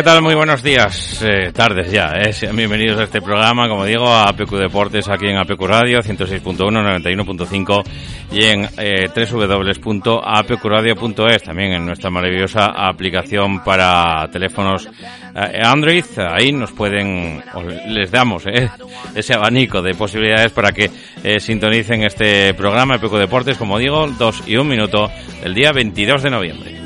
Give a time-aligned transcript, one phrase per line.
[0.00, 0.22] ¿Qué tal?
[0.22, 2.12] Muy buenos días, eh, tardes ya.
[2.14, 2.32] Eh.
[2.54, 7.84] Bienvenidos a este programa, como digo, a APQ Deportes aquí en APQ Radio 106.1, 91.5
[8.32, 16.06] y en eh, www.apqradio.es, también en nuestra maravillosa aplicación para teléfonos eh, Android.
[16.16, 17.42] Ahí nos pueden,
[17.88, 18.70] les damos eh,
[19.14, 20.90] ese abanico de posibilidades para que
[21.38, 25.10] sintonicen este programa APQ Deportes, como digo, dos y un minuto
[25.42, 26.80] del día 22 de noviembre.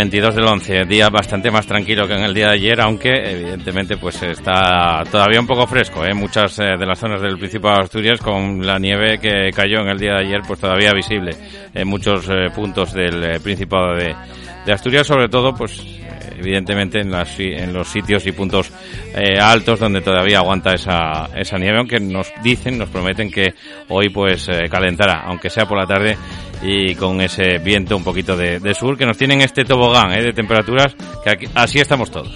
[0.00, 3.98] 22 del 11, día bastante más tranquilo que en el día de ayer, aunque evidentemente
[3.98, 6.14] pues está todavía un poco fresco, ¿eh?
[6.14, 9.88] muchas eh, de las zonas del Principado de Asturias con la nieve que cayó en
[9.88, 11.32] el día de ayer pues todavía visible
[11.74, 14.16] en muchos eh, puntos del eh, Principado de,
[14.64, 15.99] de Asturias, sobre todo pues
[16.40, 18.70] evidentemente en, las, en los sitios y puntos
[19.14, 23.54] eh, altos donde todavía aguanta esa, esa nieve, aunque nos dicen, nos prometen que
[23.88, 26.16] hoy pues eh, calentará, aunque sea por la tarde
[26.62, 30.22] y con ese viento un poquito de, de sur que nos tienen este tobogán eh,
[30.22, 32.34] de temperaturas que aquí- así estamos todos.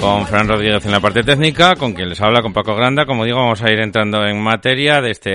[0.00, 3.04] Con Fran Rodríguez en la parte técnica, con quien les habla, con Paco Granda.
[3.04, 5.30] Como digo, vamos a ir entrando en materia de este,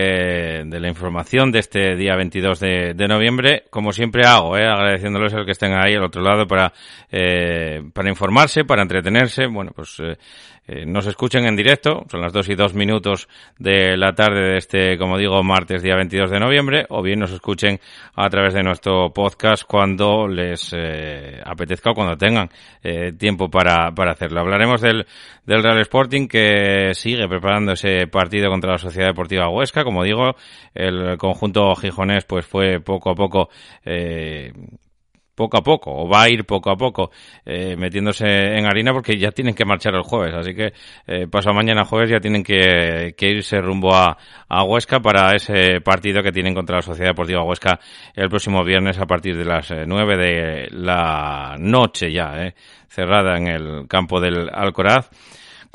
[0.65, 3.65] de la información de este día 22 de, de noviembre.
[3.69, 6.73] Como siempre hago, eh, agradeciéndoles el que estén ahí al otro lado para,
[7.11, 9.45] eh, para informarse, para entretenerse.
[9.45, 10.17] Bueno, pues, eh,
[10.67, 13.27] eh, nos escuchen en directo, son las dos y dos minutos
[13.59, 17.31] de la tarde de este, como digo, martes día 22 de noviembre, o bien nos
[17.31, 17.79] escuchen
[18.15, 22.49] a través de nuestro podcast cuando les eh, apetezca o cuando tengan
[22.83, 24.41] eh, tiempo para, para hacerlo.
[24.41, 25.05] Hablaremos del,
[25.45, 29.83] del Real Sporting que sigue preparando ese partido contra la Sociedad Deportiva Huesca.
[29.83, 30.35] Como digo,
[30.73, 33.49] el conjunto gijonés pues fue poco a poco
[33.83, 34.51] eh,
[35.35, 37.11] poco a poco, o va a ir poco a poco
[37.45, 40.33] eh, metiéndose en harina porque ya tienen que marchar el jueves.
[40.33, 40.73] Así que
[41.05, 45.81] eh, pasado mañana jueves ya tienen que, que irse rumbo a, a Huesca para ese
[45.81, 47.79] partido que tienen contra la Sociedad Deportiva Huesca
[48.15, 52.55] el próximo viernes a partir de las eh, 9 de la noche ya, eh,
[52.87, 55.09] cerrada en el campo del Alcoraz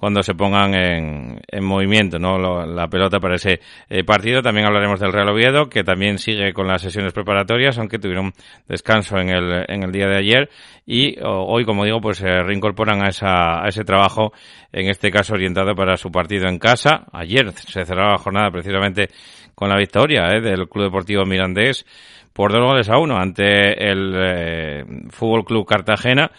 [0.01, 2.39] cuando se pongan en, en movimiento ¿no?
[2.39, 4.41] Lo- la pelota para ese eh, partido.
[4.41, 8.33] También hablaremos del Real Oviedo, que también sigue con las sesiones preparatorias, aunque tuvieron
[8.67, 10.49] descanso en el, en el día de ayer.
[10.87, 14.33] Y hoy, como digo, pues se reincorporan a, esa, a ese trabajo,
[14.73, 17.05] en este caso orientado para su partido en casa.
[17.13, 19.09] Ayer se cerraba la jornada precisamente
[19.55, 20.41] con la victoria ¿eh?
[20.41, 21.85] del Club Deportivo Mirandés
[22.33, 26.31] por dos goles a uno ante el eh, Fútbol Club Cartagena.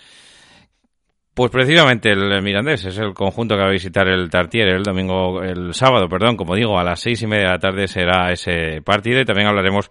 [1.34, 5.42] Pues precisamente el Mirandés es el conjunto que va a visitar el Tartier el domingo,
[5.42, 8.82] el sábado, perdón, como digo, a las seis y media de la tarde será ese
[8.82, 9.90] partido y también hablaremos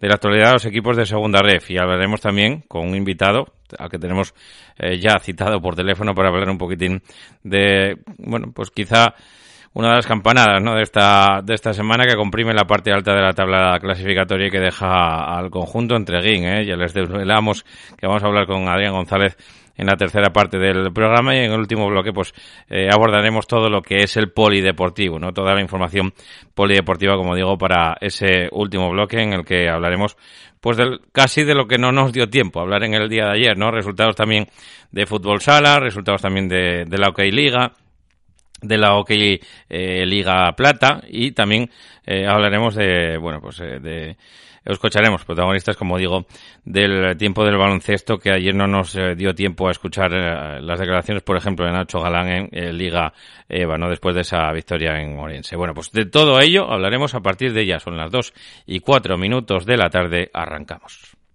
[0.00, 3.52] de la actualidad de los equipos de segunda ref y hablaremos también con un invitado
[3.78, 4.32] al que tenemos
[4.78, 7.02] eh, ya citado por teléfono para hablar un poquitín
[7.42, 9.14] de, bueno, pues quizá
[9.74, 10.74] una de las campanadas ¿no?
[10.74, 14.50] de esta de esta semana que comprime la parte alta de la tabla clasificatoria y
[14.50, 16.44] que deja al conjunto entre Guín.
[16.44, 16.64] ¿eh?
[16.64, 17.64] Ya les desvelamos
[17.96, 19.36] que vamos a hablar con Adrián González
[19.78, 22.34] en la tercera parte del programa y en el último bloque pues
[22.68, 25.32] eh, abordaremos todo lo que es el polideportivo, ¿no?
[25.32, 26.12] Toda la información
[26.54, 30.16] polideportiva, como digo, para ese último bloque en el que hablaremos
[30.60, 33.38] pues del, casi de lo que no nos dio tiempo hablar en el día de
[33.38, 33.70] ayer, ¿no?
[33.70, 34.48] Resultados también
[34.90, 37.72] de fútbol sala, resultados también de, de la OK Liga,
[38.60, 41.70] de la OK eh, Liga Plata y también
[42.04, 44.16] eh, hablaremos de, bueno, pues eh, de
[44.72, 46.26] escucharemos protagonistas, como digo,
[46.64, 50.78] del tiempo del baloncesto que ayer no nos eh, dio tiempo a escuchar eh, las
[50.78, 53.12] declaraciones, por ejemplo, de Nacho Galán en eh, Liga
[53.48, 53.88] EVA, ¿no?
[53.88, 55.56] Después de esa victoria en Orense.
[55.56, 57.80] Bueno, pues de todo ello hablaremos a partir de ya.
[57.80, 58.32] Son las dos
[58.66, 60.30] y cuatro minutos de la tarde.
[60.32, 61.17] Arrancamos.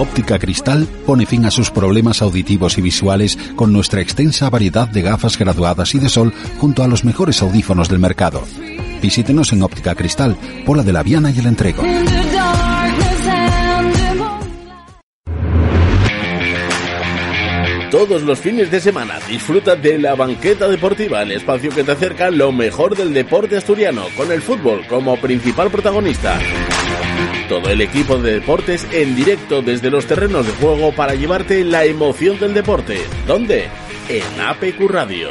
[0.00, 5.02] Óptica Cristal pone fin a sus problemas auditivos y visuales con nuestra extensa variedad de
[5.02, 8.42] gafas graduadas y de sol junto a los mejores audífonos del mercado.
[9.02, 11.82] Visítenos en Óptica Cristal, Pola de la Viana y el Entrego.
[17.90, 22.30] Todos los fines de semana disfruta de la banqueta deportiva, el espacio que te acerca
[22.30, 26.38] lo mejor del deporte asturiano, con el fútbol como principal protagonista.
[27.48, 31.84] Todo el equipo de deportes en directo desde los terrenos de juego para llevarte la
[31.84, 33.00] emoción del deporte.
[33.26, 33.68] ¿Dónde?
[34.08, 35.30] En APQ Radio.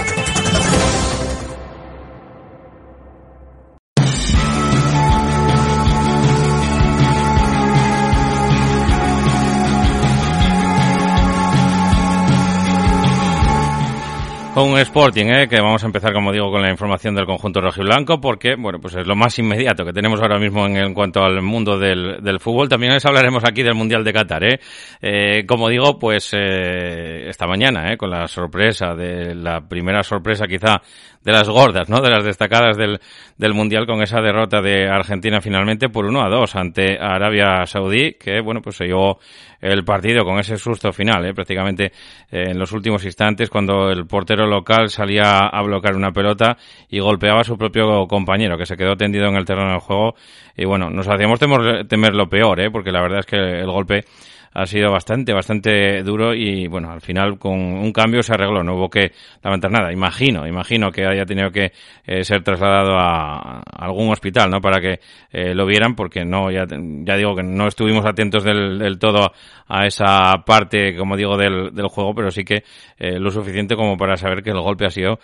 [14.53, 15.47] Con Sporting, ¿eh?
[15.47, 18.95] que vamos a empezar, como digo, con la información del conjunto rojiblanco, porque, bueno, pues
[18.95, 22.41] es lo más inmediato que tenemos ahora mismo en, en cuanto al mundo del, del,
[22.41, 22.67] fútbol.
[22.67, 24.59] También les hablaremos aquí del Mundial de Qatar, ¿eh?
[25.01, 27.97] eh como digo, pues eh, esta mañana, ¿eh?
[27.97, 30.81] con la sorpresa de la primera sorpresa quizá
[31.23, 32.01] de las gordas, ¿no?
[32.01, 32.99] De las destacadas del,
[33.37, 38.13] del Mundial con esa derrota de Argentina finalmente por 1 a 2 ante Arabia Saudí,
[38.13, 39.19] que, bueno, pues se llevó
[39.61, 41.33] el partido con ese susto final, ¿eh?
[41.33, 41.91] prácticamente
[42.31, 46.57] eh, en los últimos instantes cuando el portero local salía a bloquear una pelota
[46.89, 50.15] y golpeaba a su propio compañero que se quedó tendido en el terreno del juego
[50.57, 52.71] y bueno, nos hacíamos temer, temer lo peor, ¿eh?
[52.71, 54.05] porque la verdad es que el golpe
[54.53, 58.75] ha sido bastante, bastante duro y bueno, al final con un cambio se arregló, no
[58.75, 59.11] hubo que
[59.41, 59.91] lamentar nada.
[59.93, 61.71] Imagino, imagino que haya tenido que
[62.05, 64.59] eh, ser trasladado a, algún hospital, ¿no?
[64.59, 64.99] Para que
[65.31, 69.31] eh, lo vieran, porque no, ya, ya digo que no estuvimos atentos del, del todo
[69.67, 72.63] a esa parte, como digo, del, juego, pero sí que
[72.97, 75.19] eh, lo suficiente como para saber que el golpe ha sido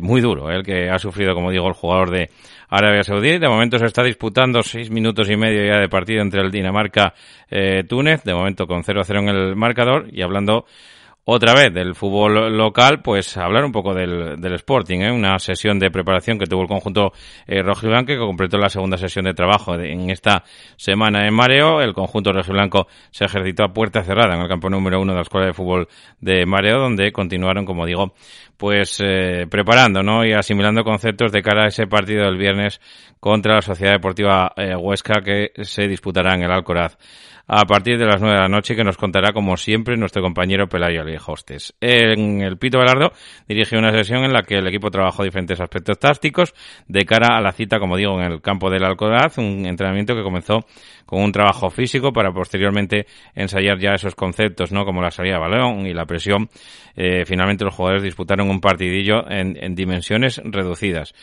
[0.00, 2.30] muy duro, el que ha sufrido, como digo, el jugador de
[2.70, 3.38] Arabia Saudí.
[3.38, 8.22] De momento se está disputando seis minutos y medio ya de partido entre el Dinamarca-Túnez,
[8.22, 10.64] de momento con 0-0 en el marcador y hablando
[11.24, 15.12] otra vez del fútbol local, pues hablar un poco del, del Sporting, ¿eh?
[15.12, 17.12] una sesión de preparación que tuvo el conjunto
[17.46, 20.44] eh, rojiblanco que completó la segunda sesión de trabajo en esta
[20.76, 21.82] semana en Mareo.
[21.82, 25.22] El conjunto rojiblanco se ejercitó a puerta cerrada en el campo número uno de la
[25.22, 25.88] Escuela de Fútbol
[26.20, 28.14] de Mareo, donde continuaron, como digo,
[28.56, 30.24] pues eh, preparando ¿no?
[30.24, 32.80] y asimilando conceptos de cara a ese partido del viernes
[33.20, 36.96] contra la Sociedad Deportiva eh, Huesca que se disputará en el Alcoraz
[37.52, 40.68] a partir de las nueve de la noche que nos contará como siempre nuestro compañero
[40.68, 41.74] Pelayo Hostes.
[41.80, 43.10] En el Pito Velardo
[43.48, 46.54] dirigió una sesión en la que el equipo trabajó diferentes aspectos tácticos
[46.86, 50.22] de cara a la cita, como digo, en el campo del Alcoraz, un entrenamiento que
[50.22, 50.60] comenzó
[51.04, 54.84] con un trabajo físico para posteriormente ensayar ya esos conceptos, ¿no?
[54.84, 56.48] Como la salida de balón y la presión.
[56.94, 61.14] Eh, finalmente los jugadores disputaron un partidillo en dimensiones reducidas.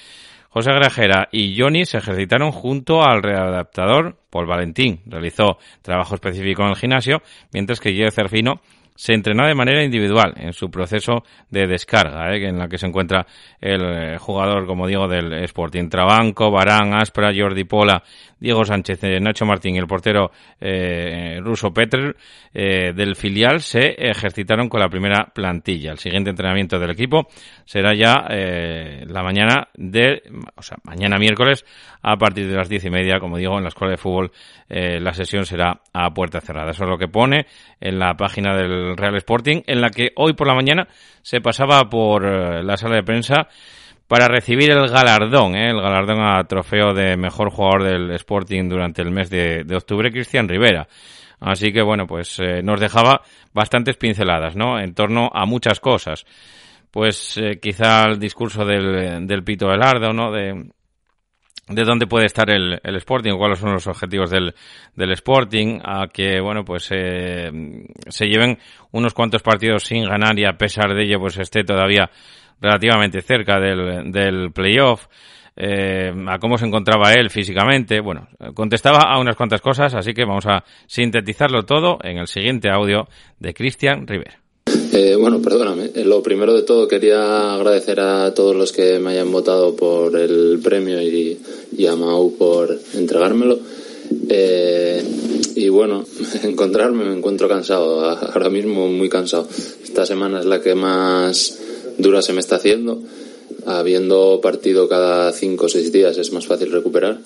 [0.57, 5.01] José Grajera y Johnny se ejercitaron junto al readaptador Paul Valentín.
[5.05, 7.21] Realizó trabajo específico en el gimnasio,
[7.53, 8.59] mientras que Gio Cerfino
[8.98, 12.48] se entrenó de manera individual en su proceso de descarga, ¿eh?
[12.48, 13.27] en la que se encuentra
[13.62, 18.04] el eh, jugador, como digo, del Sporting Trabanco, Barán, Aspra, Jordi Pola,
[18.39, 22.16] Diego Sánchez, eh, Nacho Martín y el portero eh, ruso Petr
[22.54, 25.92] eh, del filial se ejercitaron con la primera plantilla.
[25.92, 27.27] El siguiente entrenamiento del equipo
[27.66, 30.24] será ya eh, la mañana de,
[30.56, 31.66] o sea, mañana miércoles
[32.01, 34.32] a partir de las diez y media, como digo, en la escuela de fútbol
[34.70, 36.72] la sesión será a puerta cerrada.
[36.72, 37.48] Eso es lo que pone
[37.80, 40.88] en la página del Real Sporting, en la que hoy por la mañana
[41.22, 43.48] se pasaba por eh, la sala de prensa
[44.08, 45.72] para recibir el galardón, ¿eh?
[45.72, 50.48] el galardón a trofeo de mejor jugador del Sporting durante el mes de, octubre, Cristian
[50.48, 50.88] Rivera.
[51.39, 53.22] Así que bueno, pues eh, nos dejaba
[53.53, 54.79] bastantes pinceladas, ¿no?
[54.79, 56.25] En torno a muchas cosas.
[56.89, 60.32] Pues eh, quizá el discurso del, del Pito Velardo, ¿no?
[60.32, 60.72] De,
[61.69, 64.53] de dónde puede estar el, el Sporting, cuáles son los objetivos del,
[64.95, 67.51] del Sporting, a que, bueno, pues eh,
[68.07, 68.57] se lleven
[68.91, 72.09] unos cuantos partidos sin ganar y a pesar de ello, pues esté todavía
[72.62, 75.07] relativamente cerca del, del playoff.
[75.57, 78.00] eh, a cómo se encontraba él físicamente.
[78.00, 82.69] Bueno, contestaba a unas cuantas cosas, así que vamos a sintetizarlo todo en el siguiente
[82.69, 83.07] audio
[83.39, 84.47] de Cristian River.
[84.91, 85.91] Eh, bueno, perdóname.
[85.94, 90.17] Eh, lo primero de todo quería agradecer a todos los que me hayan votado por
[90.17, 91.38] el premio y,
[91.88, 93.60] a Mau por entregármelo.
[94.29, 95.03] Eh,
[95.56, 96.06] y bueno,
[96.44, 98.01] encontrarme me encuentro cansado,
[98.34, 99.48] ahora mismo muy cansado.
[99.84, 101.60] Esta semana es la que más
[101.98, 103.01] dura se me está haciendo.
[103.65, 107.20] Habiendo partido cada cinco o seis días es más fácil recuperar.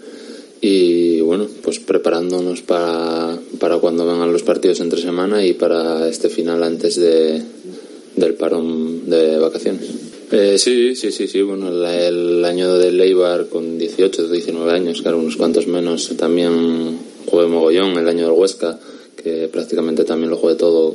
[0.61, 6.29] Y bueno, pues preparándonos para, para cuando vengan los partidos entre semana y para este
[6.29, 7.41] final antes de,
[8.15, 9.89] del parón de vacaciones.
[10.31, 11.41] Eh, sí, sí, sí, sí.
[11.41, 16.97] Bueno, el, el año de Leibar con 18, 19 años, claro, unos cuantos menos, también
[17.25, 17.97] jugué mogollón.
[17.97, 18.79] El año del Huesca,
[19.21, 20.93] que prácticamente también lo jugué todo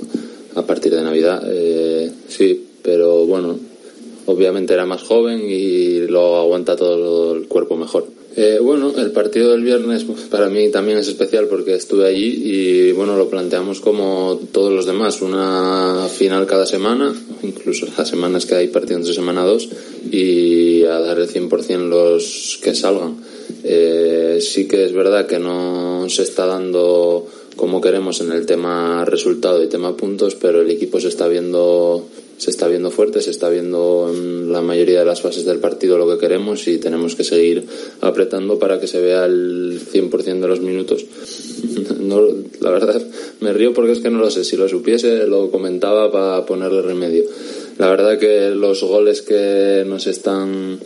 [0.55, 1.43] a partir de Navidad.
[1.47, 3.59] Eh, sí, pero bueno,
[4.27, 8.16] obviamente era más joven y lo aguanta todo el cuerpo mejor.
[8.39, 12.93] Eh, bueno, el partido del viernes para mí también es especial porque estuve allí y
[12.93, 18.55] bueno, lo planteamos como todos los demás, una final cada semana, incluso las semanas que
[18.55, 19.71] hay partido entre semana dos
[20.11, 23.17] y a dar el 100% los que salgan.
[23.65, 27.27] Eh, sí que es verdad que no se está dando
[27.57, 32.07] como queremos en el tema resultado y tema puntos, pero el equipo se está viendo
[32.39, 35.97] se está viendo fuerte, se está viendo en la mayoría de las fases del partido
[35.97, 37.65] lo que queremos y tenemos que seguir
[38.03, 41.05] apretando para que se vea el 100% de los minutos.
[42.07, 42.23] No,
[42.61, 43.03] la verdad,
[43.41, 44.45] me río porque es que no lo sé.
[44.45, 47.25] Si lo supiese, lo comentaba para ponerle remedio.
[47.79, 50.79] La verdad que los goles que nos están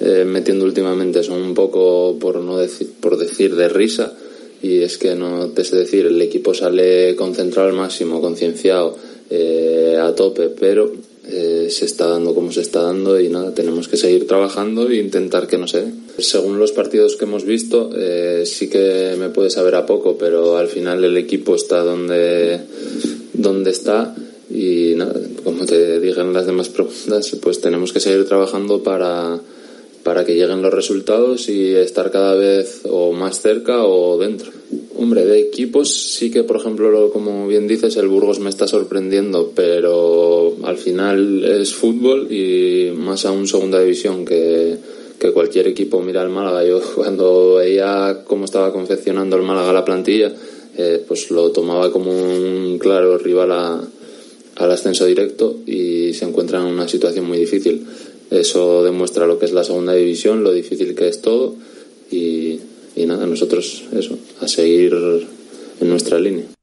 [0.00, 4.14] eh, metiendo últimamente son un poco, por no decir, por decir, de risa.
[4.62, 8.96] Y es que no te sé decir, el equipo sale concentrado al máximo, concienciado
[9.30, 10.92] eh, a tope, pero
[11.28, 14.96] eh, se está dando como se está dando y nada, tenemos que seguir trabajando e
[14.96, 15.92] intentar que no se dé.
[16.18, 20.56] Según los partidos que hemos visto, eh, sí que me puede saber a poco, pero
[20.56, 22.60] al final el equipo está donde,
[23.32, 24.14] donde está
[24.48, 29.40] y nada, como te dije en las demás preguntas, pues tenemos que seguir trabajando para,
[30.06, 34.52] para que lleguen los resultados y estar cada vez o más cerca o dentro.
[34.94, 39.50] Hombre, de equipos sí que, por ejemplo, como bien dices, el Burgos me está sorprendiendo,
[39.52, 44.76] pero al final es fútbol y más aún segunda división que,
[45.18, 46.64] que cualquier equipo mira al Málaga.
[46.64, 50.32] Yo cuando veía cómo estaba confeccionando el Málaga la plantilla,
[50.78, 53.82] eh, pues lo tomaba como un claro rival a,
[54.56, 57.84] al ascenso directo y se encuentra en una situación muy difícil.
[58.30, 61.54] Eso demuestra lo que es la segunda división, lo difícil que es todo
[62.10, 62.58] y,
[62.96, 64.94] nada, nosotros eso, a seguir
[65.80, 66.55] en nuestra línea.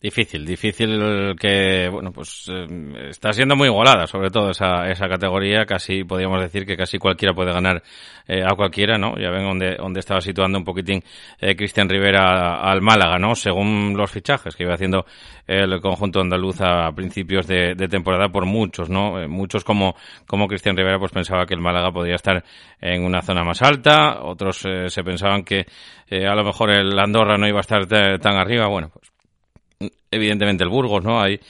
[0.00, 5.64] Difícil, difícil que, bueno, pues eh, está siendo muy igualada, sobre todo esa, esa categoría,
[5.64, 7.82] casi podríamos decir que casi cualquiera puede ganar
[8.28, 9.16] eh, a cualquiera, ¿no?
[9.16, 11.02] Ya ven donde, donde estaba situando un poquitín
[11.40, 13.34] eh, Cristian Rivera al Málaga, ¿no?
[13.34, 15.06] Según los fichajes que iba haciendo
[15.46, 19.20] el conjunto andaluz a principios de, de temporada por muchos, ¿no?
[19.20, 19.94] Eh, muchos como,
[20.26, 22.44] como Cristian Rivera pues pensaba que el Málaga podría estar
[22.80, 25.66] en una zona más alta, otros eh, se pensaban que
[26.10, 29.15] a lo mejor el Andorra no iba a estar tan arriba, bueno, pues
[30.10, 31.20] evidentemente el Burgos, ¿no?
[31.20, 31.40] Hay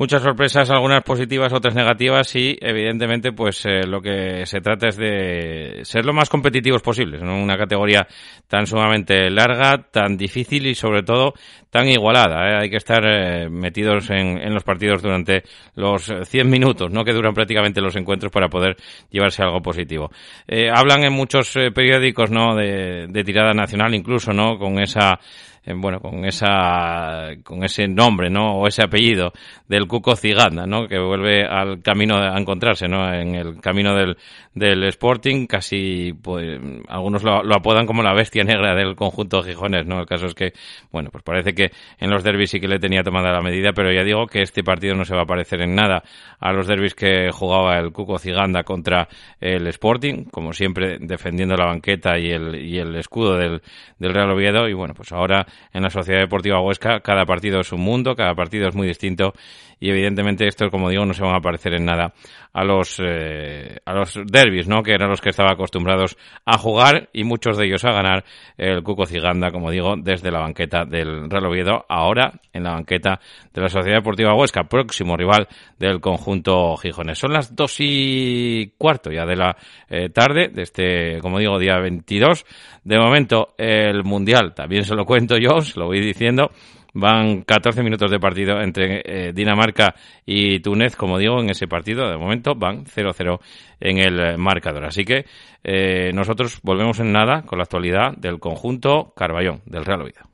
[0.00, 4.96] muchas sorpresas, algunas positivas, otras negativas y evidentemente pues eh, lo que se trata es
[4.96, 7.36] de ser lo más competitivos posibles, ¿no?
[7.36, 8.06] Una categoría
[8.48, 11.34] tan sumamente larga, tan difícil y sobre todo
[11.68, 12.48] tan igualada.
[12.48, 12.62] ¿eh?
[12.62, 15.42] Hay que estar eh, metidos en, en, los partidos durante
[15.74, 17.04] los 100 minutos, ¿no?
[17.04, 18.76] Que duran prácticamente los encuentros para poder
[19.10, 20.10] llevarse algo positivo.
[20.48, 22.56] Eh, hablan en muchos periódicos, ¿no?
[22.56, 24.56] De, de tirada nacional incluso, ¿no?
[24.56, 25.20] Con esa
[25.66, 28.56] bueno, con esa, con ese nombre, ¿no?
[28.56, 29.32] O ese apellido
[29.68, 30.88] del Cuco Ciganda, ¿no?
[30.88, 33.12] Que vuelve al camino a encontrarse, ¿no?
[33.12, 34.16] En el camino del,
[34.54, 39.86] del Sporting, casi, pues, algunos lo, lo apodan como la bestia negra del conjunto gijones,
[39.86, 40.00] ¿no?
[40.00, 40.52] El caso es que,
[40.90, 43.92] bueno, pues parece que en los derbis sí que le tenía tomada la medida, pero
[43.92, 46.02] ya digo que este partido no se va a parecer en nada
[46.40, 49.08] a los derbis que jugaba el Cuco Ciganda contra
[49.40, 53.62] el Sporting, como siempre defendiendo la banqueta y el, y el escudo del,
[53.98, 57.72] del Real Oviedo, y bueno, pues ahora en la Sociedad Deportiva Huesca cada partido es
[57.72, 59.32] un mundo, cada partido es muy distinto
[59.80, 62.12] y evidentemente esto, como digo, no se van a parecer en nada
[62.52, 64.82] a los eh, a los derbis, ¿no?
[64.82, 68.24] Que eran los que estaba acostumbrados a jugar y muchos de ellos a ganar
[68.58, 73.20] el Cuco Ciganda, como digo, desde la banqueta del Real Oviedo, ahora en la banqueta
[73.54, 77.18] de la Sociedad Deportiva Huesca, próximo rival del conjunto Gijones.
[77.18, 79.56] Son las dos y cuarto ya de la
[79.88, 82.44] eh, tarde de este, como digo, día 22.
[82.84, 86.50] De momento el Mundial, también se lo cuento yo, os lo voy diciendo,
[86.92, 89.94] Van 14 minutos de partido entre eh, Dinamarca
[90.26, 92.10] y Túnez, como digo, en ese partido.
[92.10, 93.38] De momento van 0-0
[93.78, 94.84] en el marcador.
[94.84, 95.24] Así que
[95.62, 100.29] eh, nosotros volvemos en nada con la actualidad del conjunto Carballón, del Real Oviedo.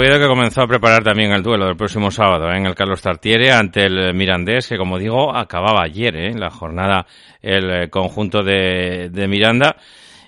[0.00, 2.56] Oviedo que comenzó a preparar también el duelo del próximo sábado ¿eh?
[2.56, 6.32] en el Carlos Tartiere ante el Mirandés, que como digo, acababa ayer ¿eh?
[6.34, 7.04] la jornada
[7.42, 9.76] el eh, conjunto de, de Miranda.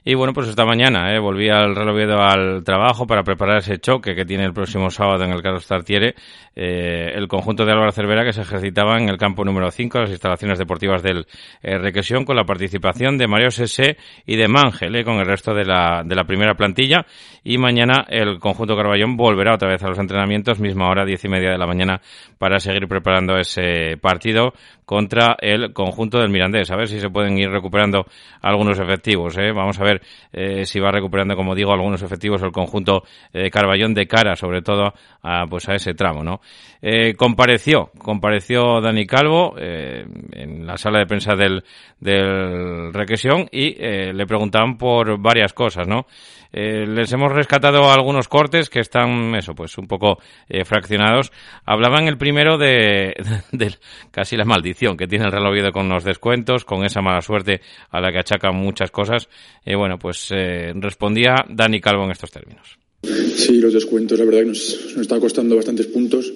[0.04, 3.78] Y bueno, pues esta mañana eh, volví al Real Oviedo al trabajo para preparar ese
[3.78, 6.16] choque que tiene el próximo sábado en el Carlos Tartiere,
[6.56, 10.10] eh, el conjunto de Álvaro Cervera que se ejercitaba en el campo número 5, las
[10.10, 11.24] instalaciones deportivas del
[11.62, 15.54] eh, Requesión, con la participación de Mario Sese y de Mangel, eh, con el resto
[15.54, 17.06] de la, de la primera plantilla.
[17.44, 21.28] Y mañana el conjunto Carballón volverá otra vez a los entrenamientos, misma hora, diez y
[21.28, 22.00] media de la mañana,
[22.38, 24.52] para seguir preparando ese partido
[24.84, 26.70] contra el conjunto del Mirandés.
[26.70, 28.06] A ver si se pueden ir recuperando
[28.40, 29.36] algunos efectivos.
[29.38, 29.52] ¿eh?
[29.52, 33.94] Vamos a ver eh, si va recuperando, como digo, algunos efectivos el conjunto de Carballón
[33.94, 36.22] de cara, sobre todo, a, pues a ese tramo.
[36.22, 36.40] ¿no?
[36.84, 41.62] Eh, compareció, compareció Dani Calvo eh, en la sala de prensa del,
[42.00, 46.06] del Requesión y eh, le preguntaban por varias cosas, ¿no?
[46.52, 50.18] Eh, les hemos rescatado algunos cortes que están, eso, pues un poco
[50.48, 51.32] eh, fraccionados.
[51.64, 53.14] Hablaban el primero de,
[53.52, 53.74] de,
[54.10, 57.60] casi la maldición que tiene el Real Oviedo con los descuentos, con esa mala suerte
[57.90, 59.28] a la que achacan muchas cosas.
[59.64, 62.78] Y bueno, pues eh, respondía Dani Calvo en estos términos.
[63.02, 66.32] Sí, los descuentos, la verdad que nos, nos está costando bastantes puntos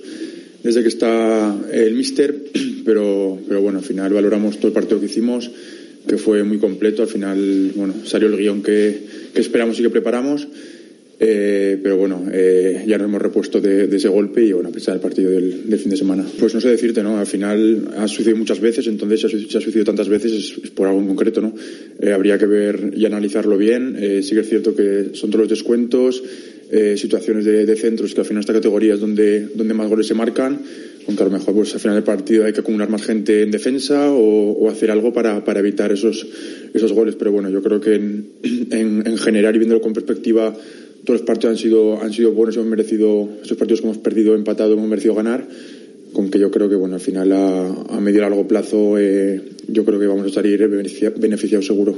[0.63, 2.35] desde que está el míster,
[2.85, 5.51] pero, pero bueno, al final valoramos todo el partido que hicimos
[6.07, 7.03] que fue muy completo.
[7.03, 8.99] Al final, bueno, salió el guion que,
[9.35, 10.49] que esperamos y que preparamos.
[11.19, 14.95] Eh, pero bueno, eh, ya nos hemos repuesto de, ese golpe y bueno, a pesar
[14.95, 16.27] del partido del, fin de semana.
[16.39, 17.19] Pues no sé decirte, ¿no?
[17.19, 20.89] Al final ha sucedido muchas veces, entonces si ha, sucedido tantas veces es, es, por
[20.89, 21.55] algo en concreto, ¿no?
[22.01, 23.97] Eh, habría que ver y analizarlo bien.
[23.99, 26.23] Eh, sí que es cierto que son todos los descuentos,
[26.71, 30.07] eh, situaciones de, de, centros que al final esta categoría es donde, donde más goles
[30.07, 30.61] se marcan.
[31.09, 33.51] Aunque a lo mejor pues al final del partido hay que acumular más gente en
[33.51, 36.27] defensa o, o hacer algo para, para evitar esos,
[36.75, 37.15] esos goles.
[37.15, 38.31] Pero bueno, yo creo que en,
[38.71, 40.53] en, en general y viéndolo con perspectiva
[41.05, 44.35] todos los partidos han sido, han sido buenos, hemos merecido, esos partidos que hemos perdido,
[44.35, 45.47] empatado, hemos merecido ganar,
[46.13, 49.41] con que yo creo que bueno, al final a, a medio y largo plazo eh,
[49.69, 51.97] yo creo que vamos a salir beneficiados seguro.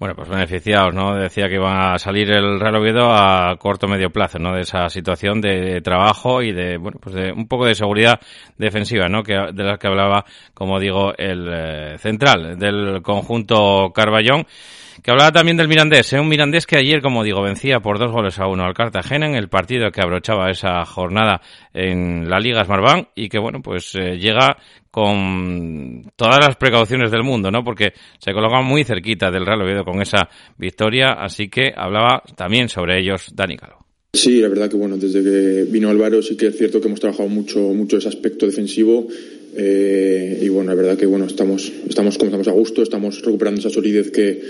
[0.00, 1.14] Bueno, pues beneficiados, ¿no?
[1.14, 4.54] Decía que iba a salir el Real Oviedo a corto medio plazo, ¿no?
[4.54, 8.18] De esa situación de trabajo y de, bueno, pues de un poco de seguridad
[8.56, 9.22] defensiva, ¿no?
[9.22, 14.46] Que, de la que hablaba, como digo, el eh, central del conjunto Carballón
[15.02, 16.20] que hablaba también del Mirandés, ¿eh?
[16.20, 19.34] un Mirandés que ayer, como digo, vencía por dos goles a uno al Cartagena en
[19.34, 21.40] el partido que abrochaba esa jornada
[21.72, 24.58] en la Liga Smartbank y que, bueno, pues eh, llega
[24.90, 27.62] con todas las precauciones del mundo, ¿no?
[27.62, 32.68] Porque se coloca muy cerquita del Real Oviedo con esa victoria, así que hablaba también
[32.68, 33.86] sobre ellos Dani Calvo.
[34.12, 36.98] Sí, la verdad que bueno, desde que vino Álvaro sí que es cierto que hemos
[36.98, 39.06] trabajado mucho, mucho ese aspecto defensivo
[39.56, 43.60] eh, y bueno, la verdad que bueno, estamos, estamos como estamos a gusto, estamos recuperando
[43.60, 44.40] esa solidez que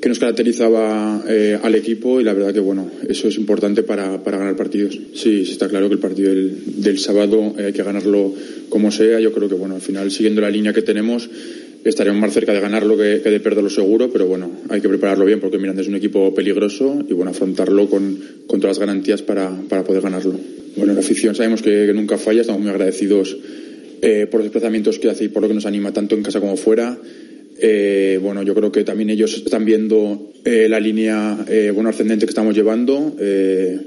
[0.00, 4.22] que nos caracterizaba eh, al equipo y la verdad que bueno, eso es importante para,
[4.22, 4.98] para ganar partidos.
[5.14, 8.32] Sí, sí, está claro que el partido del, del sábado hay que ganarlo
[8.68, 9.18] como sea.
[9.20, 11.28] Yo creo que bueno, al final siguiendo la línea que tenemos
[11.84, 15.40] estaremos más cerca de ganarlo que, de perderlo seguro, pero bueno, hay que prepararlo bien
[15.40, 19.50] porque Miranda es un equipo peligroso y bueno, afrontarlo con, con todas las garantías para,
[19.68, 20.34] para poder ganarlo.
[20.76, 23.36] Bueno, la afición sabemos que, que nunca falla, estamos muy agradecidos
[24.02, 26.40] eh, por los desplazamientos que hace y por lo que nos anima tanto en casa
[26.40, 26.98] como fuera.
[27.60, 32.30] Eh, bueno, yo creo que también ellos están viendo eh, la línea eh, ascendente que
[32.30, 33.78] estamos llevando eh,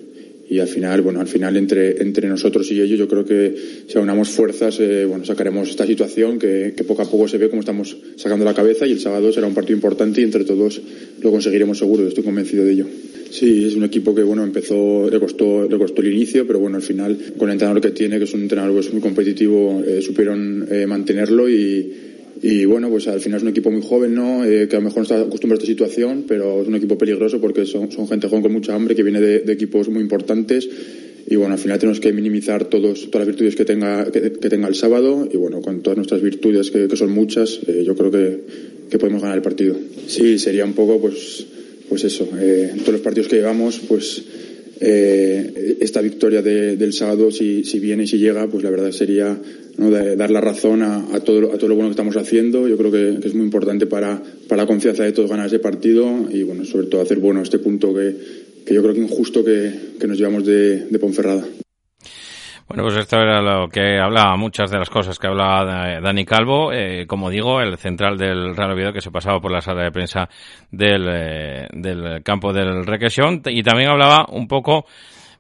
[0.50, 3.56] y al final, bueno, al final entre, entre nosotros y ellos yo creo que
[3.88, 7.96] si aunamos fuerzas, bueno, sacaremos esta situación que, poco a poco se ve como estamos
[8.18, 10.82] sacando la cabeza y el sábado será un partido importante y entre todos
[11.22, 12.86] lo conseguiremos seguro, estoy convencido de ello.
[13.30, 16.76] Sí, es un equipo que bueno empezó, le costó, le costó el inicio, pero bueno
[16.76, 20.68] al final con el entrenador que tiene, que es un entrenador pues, muy competitivo, supieron
[20.86, 22.11] mantenerlo y,
[22.44, 24.44] y bueno, pues al final es un equipo muy joven, ¿no?
[24.44, 26.98] Eh, que a lo mejor no está acostumbrado a esta situación, pero es un equipo
[26.98, 30.68] peligroso porque son, gente joven con mucha hambre que viene de, de, equipos muy importantes.
[31.28, 34.68] Y bueno, al final tenemos que minimizar todos, todas las virtudes que tenga, que, tenga
[34.68, 35.30] el sábado.
[35.32, 38.40] Y bueno, con todas nuestras virtudes, que, que son muchas, eh, yo creo que,
[38.90, 39.76] que podemos ganar el partido.
[40.08, 41.46] Sí, sería un poco, pues,
[41.88, 42.28] pues eso.
[42.40, 44.24] Eh, todos los partidos que llevamos, pues
[44.84, 49.40] eh, esta victoria del sábado, si, si, viene y si llega, pues la verdad sería
[49.78, 52.68] dar la razón a, todo, a todo lo bueno que estamos haciendo.
[52.68, 56.28] Yo creo que, es muy importante para, para, la confianza de todos ganar ese partido
[56.32, 58.16] y, bueno, sobre todo hacer bueno este punto que,
[58.74, 59.72] yo creo que injusto que,
[60.08, 61.46] nos llevamos de, de Ponferrada.
[62.72, 66.72] Bueno, pues esto era lo que hablaba, muchas de las cosas que hablaba Dani Calvo,
[66.72, 69.92] eh, como digo, el central del Real Oviedo que se pasaba por la sala de
[69.92, 70.30] prensa
[70.72, 74.86] del, eh, del campo del Requesión y también hablaba un poco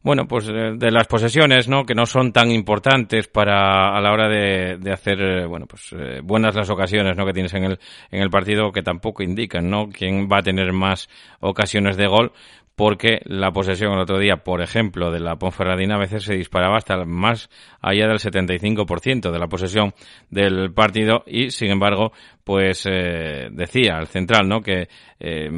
[0.03, 1.85] bueno, pues eh, de las posesiones, ¿no?
[1.85, 6.53] Que no son tan importantes para a la hora de, de hacer, bueno, pues buenas
[6.53, 7.25] las ocasiones, ¿no?
[7.25, 9.87] Que tienes en el en el partido que tampoco indican, ¿no?
[9.87, 11.07] Quién va a tener más
[11.39, 12.33] ocasiones de gol,
[12.75, 16.77] porque la posesión el otro día, por ejemplo, de la Ponferradina a veces se disparaba
[16.77, 17.49] hasta más
[17.81, 19.93] allá del 75% de la posesión
[20.29, 22.11] del partido y, sin embargo,
[22.43, 24.61] pues eh, decía el central, ¿no?
[24.61, 24.87] Que
[25.19, 25.49] eh,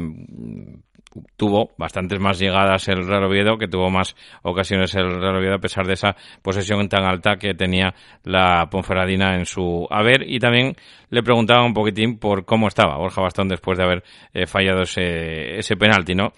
[1.36, 5.60] tuvo bastantes más llegadas el Real Oviedo, que tuvo más ocasiones el Real Oviedo a
[5.60, 10.74] pesar de esa posesión tan alta que tenía la Ponferradina en su haber y también
[11.10, 15.58] le preguntaba un poquitín por cómo estaba Borja Bastón después de haber eh, fallado ese,
[15.58, 16.32] ese penalti, ¿no?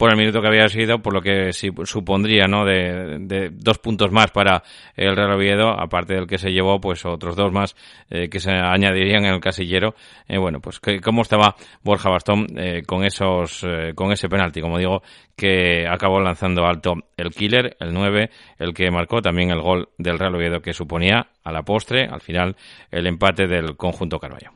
[0.00, 2.64] Por el minuto que había sido, por lo que supondría, ¿no?
[2.64, 4.62] De, dos puntos más para
[4.96, 7.76] el Real Oviedo, aparte del que se llevó, pues otros dos más
[8.08, 9.94] eh, que se añadirían en el casillero.
[10.26, 13.62] Eh, bueno, pues cómo estaba Borja Bastón eh, con esos,
[13.94, 15.02] con ese penalti, como digo,
[15.36, 20.18] que acabó lanzando alto el killer, el 9, el que marcó también el gol del
[20.18, 22.56] Real Oviedo que suponía a la postre, al final,
[22.90, 24.52] el empate del conjunto Carballo.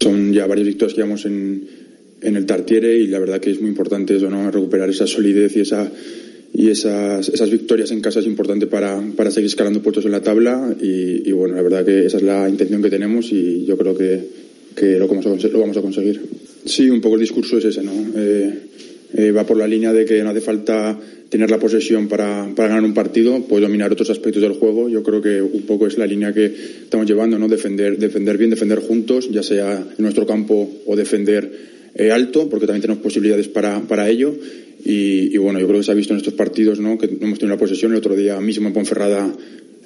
[0.00, 1.83] Son ya varios victorias que llevamos en
[2.24, 4.50] en el Tartiere y la verdad que es muy importante eso, ¿no?
[4.50, 5.90] Recuperar esa solidez y esa
[6.56, 10.22] y esas, esas victorias en casa es importante para, para seguir escalando puestos en la
[10.22, 13.96] tabla y, bueno, la verdad que esa es la intención que tenemos y yo creo
[13.98, 14.20] que,
[14.76, 16.22] que lo, vamos a, lo vamos a conseguir.
[16.64, 17.92] Sí, un poco el discurso es ese, ¿no?
[18.14, 18.58] Eh,
[19.14, 20.96] eh, va por la línea de que no hace falta
[21.28, 24.88] tener la posesión para, para ganar un partido, puede dominar otros aspectos del juego.
[24.88, 27.48] Yo creo que un poco es la línea que estamos llevando, ¿no?
[27.48, 31.50] Defender, defender bien, defender juntos, ya sea en nuestro campo o defender
[31.94, 34.34] eh, alto, porque también tenemos posibilidades para, para ello.
[34.84, 36.98] Y, bueno, yo creo que se ha visto en estos partidos ¿no?
[36.98, 37.92] que hemos tenido la posesión.
[37.92, 39.34] El otro día mismo en Ponferrada,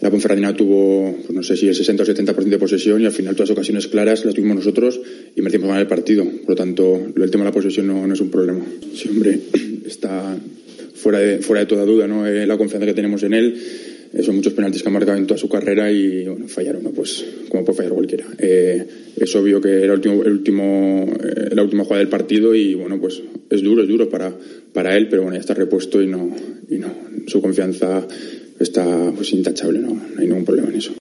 [0.01, 3.13] la Ponferradina tuvo, pues no sé si el 60 o 70% de posesión y al
[3.13, 5.01] final todas las ocasiones claras las tuvimos nosotros
[5.37, 6.25] y merecimos ganar el partido.
[6.25, 8.65] Por lo tanto, el tema de la posesión no, no es un problema.
[8.95, 9.39] Sí, hombre,
[9.87, 10.37] está
[10.95, 12.27] fuera de, fuera de toda duda ¿no?
[12.27, 13.57] Eh, la confianza que tenemos en él
[14.23, 17.25] son muchos penaltis que ha marcado en toda su carrera y bueno, fallar uno, pues
[17.49, 18.25] como puede fallar cualquiera.
[18.39, 22.55] Eh, es obvio que era el último, el último, eh, la última jugada del partido
[22.55, 24.33] y bueno, pues es duro, es duro para,
[24.73, 26.35] para él, pero bueno, ya está repuesto y no,
[26.69, 26.89] y no,
[27.27, 28.07] su confianza
[28.59, 30.95] está pues intachable, no, no hay ningún problema en eso.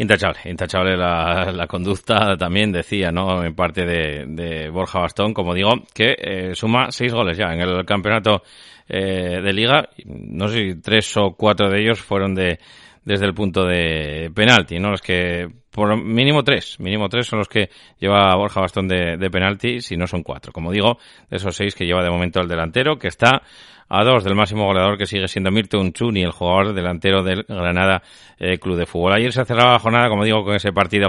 [0.00, 3.44] Intachable, intachable la, la, conducta también decía, ¿no?
[3.44, 7.60] En parte de, de Borja Bastón, como digo, que eh, suma seis goles ya en
[7.60, 8.42] el campeonato
[8.90, 9.88] eh, de liga.
[10.04, 12.58] No sé si tres o cuatro de ellos fueron de
[13.04, 14.90] desde el punto de penalti, ¿no?
[14.90, 19.30] Los que, por mínimo tres, mínimo tres son los que lleva Borja Bastón de, de
[19.30, 20.52] penalti, si no son cuatro.
[20.52, 20.98] Como digo,
[21.30, 23.42] de esos seis que lleva de momento el delantero, que está
[23.90, 28.02] a dos del máximo goleador que sigue siendo Milton Chuni, el jugador delantero del Granada
[28.38, 29.14] eh, Club de Fútbol.
[29.14, 31.08] Ayer se cerraba la jornada, como digo, con ese partido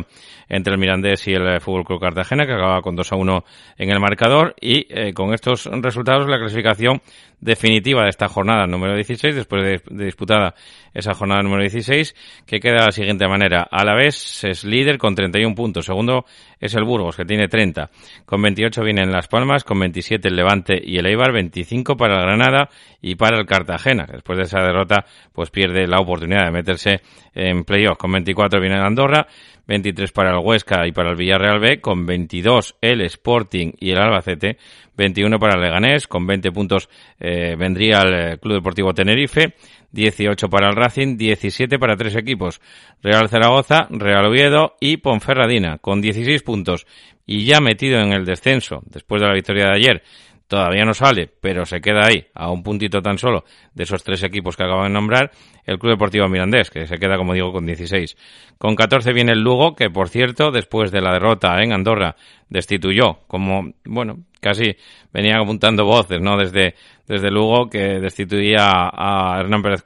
[0.49, 3.45] entre el Mirandés y el eh, Fútbol Club Cartagena, que acababa con 2 a 1
[3.77, 7.01] en el marcador, y eh, con estos resultados la clasificación
[7.39, 10.55] definitiva de esta jornada número 16, después de, disputada
[10.93, 12.15] esa jornada número 16,
[12.47, 13.67] que queda de la siguiente manera.
[13.69, 15.85] A la vez es líder con 31 puntos.
[15.85, 16.25] Segundo
[16.59, 17.89] es el Burgos, que tiene 30.
[18.25, 22.21] Con 28 vienen Las Palmas, con 27 el Levante y el Eibar, 25 para el
[22.21, 22.69] Granada
[23.01, 27.01] y para el Cartagena, que después de esa derrota pues pierde la oportunidad de meterse
[27.33, 27.97] en playoff.
[27.97, 29.27] Con 24 viene Andorra,
[29.67, 33.99] 23 para el Huesca y para el Villarreal B, con 22 el Sporting y el
[33.99, 34.57] Albacete,
[34.97, 39.55] 21 para el Leganés, con 20 puntos eh, vendría el eh, Club Deportivo Tenerife,
[39.91, 42.61] 18 para el Racing, 17 para tres equipos,
[43.01, 46.85] Real Zaragoza, Real Oviedo y Ponferradina, con 16 puntos
[47.25, 50.03] y ya metido en el descenso después de la victoria de ayer
[50.51, 54.21] todavía no sale, pero se queda ahí, a un puntito tan solo de esos tres
[54.21, 55.31] equipos que acabo de nombrar,
[55.65, 58.17] el Club Deportivo Mirandés, que se queda, como digo, con 16.
[58.57, 62.17] Con 14 viene el Lugo, que por cierto, después de la derrota en Andorra,
[62.49, 64.75] destituyó, como, bueno, casi
[65.13, 66.35] venía apuntando voces, ¿no?
[66.35, 66.75] Desde,
[67.07, 69.81] desde Lugo, que destituía a Hernán Pérez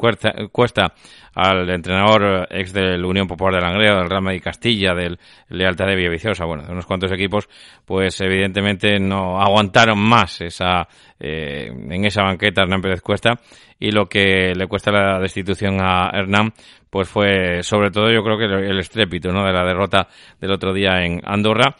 [0.51, 0.93] Cuesta
[1.35, 5.95] al entrenador ex del Unión Popular de Langreo, del Rama y Castilla, del Lealtad de
[5.95, 7.49] Villaviciosa, bueno, de unos cuantos equipos,
[7.83, 10.87] pues evidentemente no aguantaron más esa,
[11.19, 13.39] eh, en esa banqueta Hernán Pérez Cuesta
[13.79, 16.53] y lo que le cuesta la destitución a Hernán
[16.89, 19.45] pues fue sobre todo yo creo que el estrépito ¿no?
[19.45, 20.07] de la derrota
[20.39, 21.75] del otro día en Andorra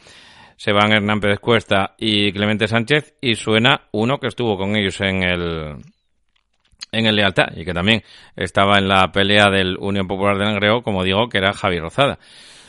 [0.55, 4.99] se van Hernán Pérez Cuesta y Clemente Sánchez y suena uno que estuvo con ellos
[5.01, 5.75] en el
[6.91, 8.03] en el Lealtad y que también
[8.35, 12.19] estaba en la pelea del Unión Popular de Langreo, como digo, que era Javi Rozada.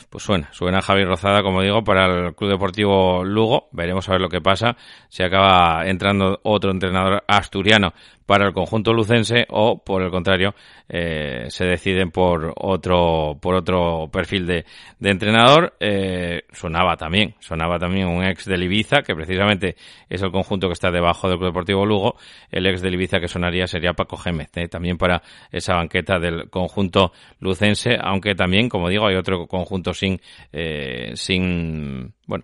[0.09, 3.67] Pues suena, suena Javi Rozada, como digo, para el Club Deportivo Lugo.
[3.71, 4.77] Veremos a ver lo que pasa.
[5.09, 7.93] Si acaba entrando otro entrenador asturiano
[8.27, 10.53] para el conjunto lucense o, por el contrario,
[10.89, 14.65] eh, se deciden por otro, por otro perfil de,
[14.99, 15.75] de entrenador.
[15.79, 19.77] Eh, sonaba también, sonaba también un ex del Ibiza, que precisamente
[20.09, 22.17] es el conjunto que está debajo del Deportivo Lugo.
[22.51, 26.49] El ex del Ibiza que sonaría sería Paco Gémez, eh, también para esa banqueta del
[26.49, 30.19] conjunto lucense, aunque también, como digo, hay otro conjunto sin,
[30.51, 32.43] eh, sin, bueno,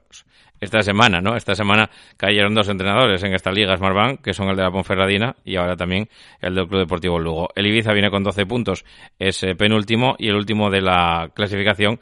[0.64, 1.36] esta semana, ¿no?
[1.36, 5.36] Esta semana cayeron dos entrenadores en esta liga Smartbank, que son el de la Ponferradina
[5.44, 6.10] y ahora también
[6.42, 7.50] el del Club Deportivo Lugo.
[7.56, 8.86] El Ibiza viene con 12 puntos,
[9.20, 12.00] es eh, penúltimo y el último de la clasificación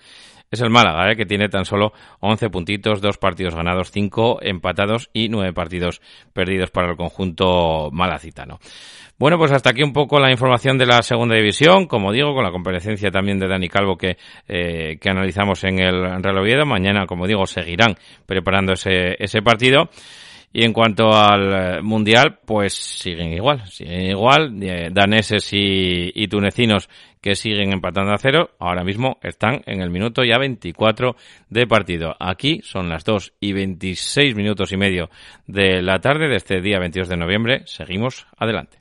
[0.51, 1.15] es el Málaga, ¿eh?
[1.15, 6.01] que tiene tan solo 11 puntitos, dos partidos ganados, cinco empatados y nueve partidos
[6.33, 8.59] perdidos para el conjunto malacitano.
[9.17, 12.43] Bueno, pues hasta aquí un poco la información de la segunda división, como digo, con
[12.43, 16.65] la comparecencia también de Dani Calvo que, eh, que analizamos en el Real Oviedo.
[16.65, 19.89] Mañana, como digo, seguirán preparando ese, ese partido.
[20.53, 24.59] Y en cuanto al eh, Mundial, pues siguen igual, siguen igual,
[24.91, 26.89] daneses y, y, tunecinos
[27.21, 31.15] que siguen empatando a cero, ahora mismo están en el minuto ya 24
[31.49, 32.15] de partido.
[32.19, 35.09] Aquí son las 2 y 26 minutos y medio
[35.47, 37.61] de la tarde de este día 22 de noviembre.
[37.65, 38.80] Seguimos adelante.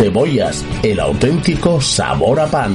[0.00, 2.74] Cebollas, el auténtico sabor a pan.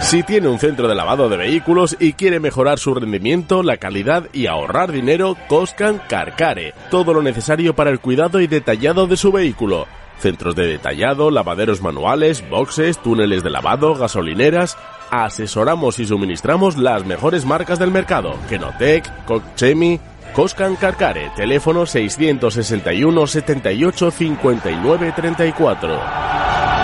[0.00, 4.28] Si tiene un centro de lavado de vehículos y quiere mejorar su rendimiento, la calidad
[4.34, 6.74] y ahorrar dinero, Coscan Carcare.
[6.90, 9.86] Todo lo necesario para el cuidado y detallado de su vehículo.
[10.20, 14.76] Centros de detallado, lavaderos manuales, boxes, túneles de lavado, gasolineras.
[15.10, 18.34] Asesoramos y suministramos las mejores marcas del mercado.
[18.48, 19.98] Kenotec, Cochemi,
[20.34, 21.30] Coscan Carcare.
[21.34, 26.79] Teléfono 661 78 59 34.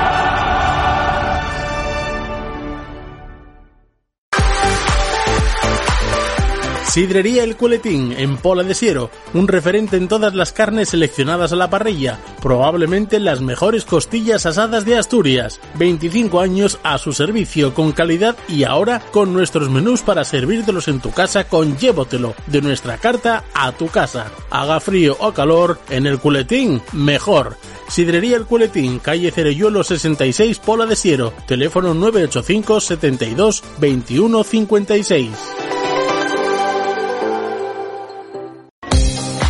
[6.97, 11.57] Sidrería El Culetín, en Pola de Siero, un referente en todas las carnes seleccionadas a
[11.57, 15.61] la parrilla, probablemente las mejores costillas asadas de Asturias.
[15.75, 21.01] 25 años a su servicio con calidad y ahora con nuestros menús para servírtelos en
[21.01, 24.33] tu casa con Llévotelo, de nuestra carta a tu casa.
[24.49, 27.59] Haga frío o calor, en El Culetín, mejor.
[27.91, 35.66] Sidrería El Culetín, calle Cereyuelo 66, Pola de Siero, teléfono 985 72 21 56.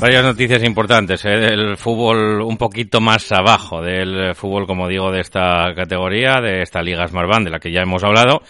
[0.00, 1.36] Varias noticias importantes, ¿eh?
[1.36, 6.82] del fútbol un poquito más abajo, del fútbol, como digo, de esta categoría, de esta
[6.82, 8.42] Liga Smartband, de la que ya hemos hablado.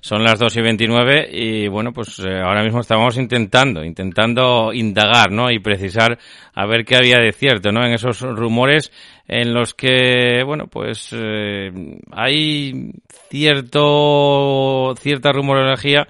[0.00, 5.30] Son las 2 y 29 y bueno, pues eh, ahora mismo estamos intentando, intentando indagar,
[5.30, 5.50] ¿no?
[5.50, 6.18] Y precisar
[6.54, 7.84] a ver qué había de cierto, ¿no?
[7.84, 8.92] En esos rumores
[9.28, 11.70] en los que, bueno, pues eh,
[12.12, 12.92] hay
[13.28, 16.08] cierto, cierta rumorología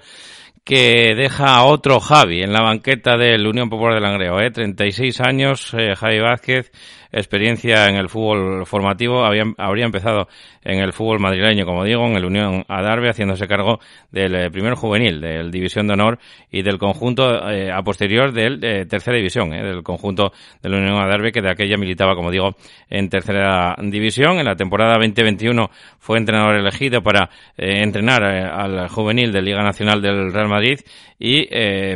[0.63, 4.51] que deja a otro Javi en la banqueta del Unión Popular de Langreo, ¿eh?
[4.51, 6.71] 36 años, eh, Javi Vázquez,
[7.11, 10.27] experiencia en el fútbol formativo, había, habría empezado
[10.63, 13.79] en el fútbol madrileño, como digo, en el Unión Adarve, haciéndose cargo
[14.11, 16.19] del eh, primer juvenil, del División de Honor
[16.49, 21.01] y del conjunto eh, a posterior del eh, Tercera División, del conjunto de la Unión
[21.01, 22.55] Adarve, que de aquella militaba, como digo,
[22.89, 24.39] en Tercera División.
[24.39, 25.69] En la temporada 2021
[25.99, 30.79] fue entrenador elegido para entrenar al juvenil de Liga Nacional del Real Madrid
[31.19, 31.47] y,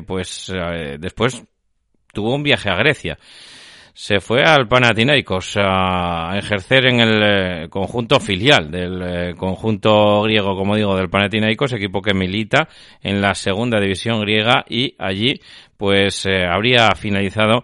[0.02, 0.54] pues,
[1.00, 1.44] después
[2.14, 3.18] tuvo un viaje a Grecia
[3.98, 10.58] se fue al Panathinaikos a ejercer en el eh, conjunto filial del eh, conjunto griego,
[10.58, 12.68] como digo, del Panathinaikos, equipo que milita
[13.02, 15.40] en la segunda división griega y allí
[15.78, 17.64] pues eh, habría finalizado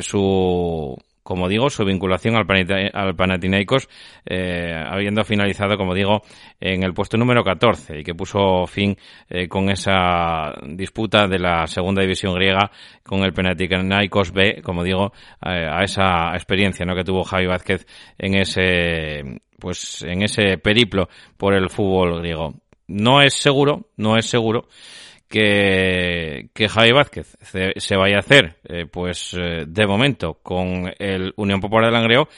[0.00, 0.96] su
[1.28, 2.46] como digo, su vinculación al,
[2.94, 3.86] al Panathinaikos,
[4.24, 6.22] eh, habiendo finalizado, como digo,
[6.58, 8.96] en el puesto número 14 y que puso fin
[9.28, 12.70] eh, con esa disputa de la segunda división griega
[13.02, 15.12] con el Panathinaikos B, como digo,
[15.44, 16.94] eh, a esa experiencia ¿no?
[16.94, 17.86] que tuvo Javi Vázquez
[18.16, 22.54] en ese, pues, en ese periplo por el fútbol griego.
[22.86, 24.66] No es seguro, no es seguro
[25.28, 31.32] que, que Javi Vázquez se, vaya a hacer, eh, pues eh, de momento, con el
[31.36, 32.28] Unión Popular de Langreo,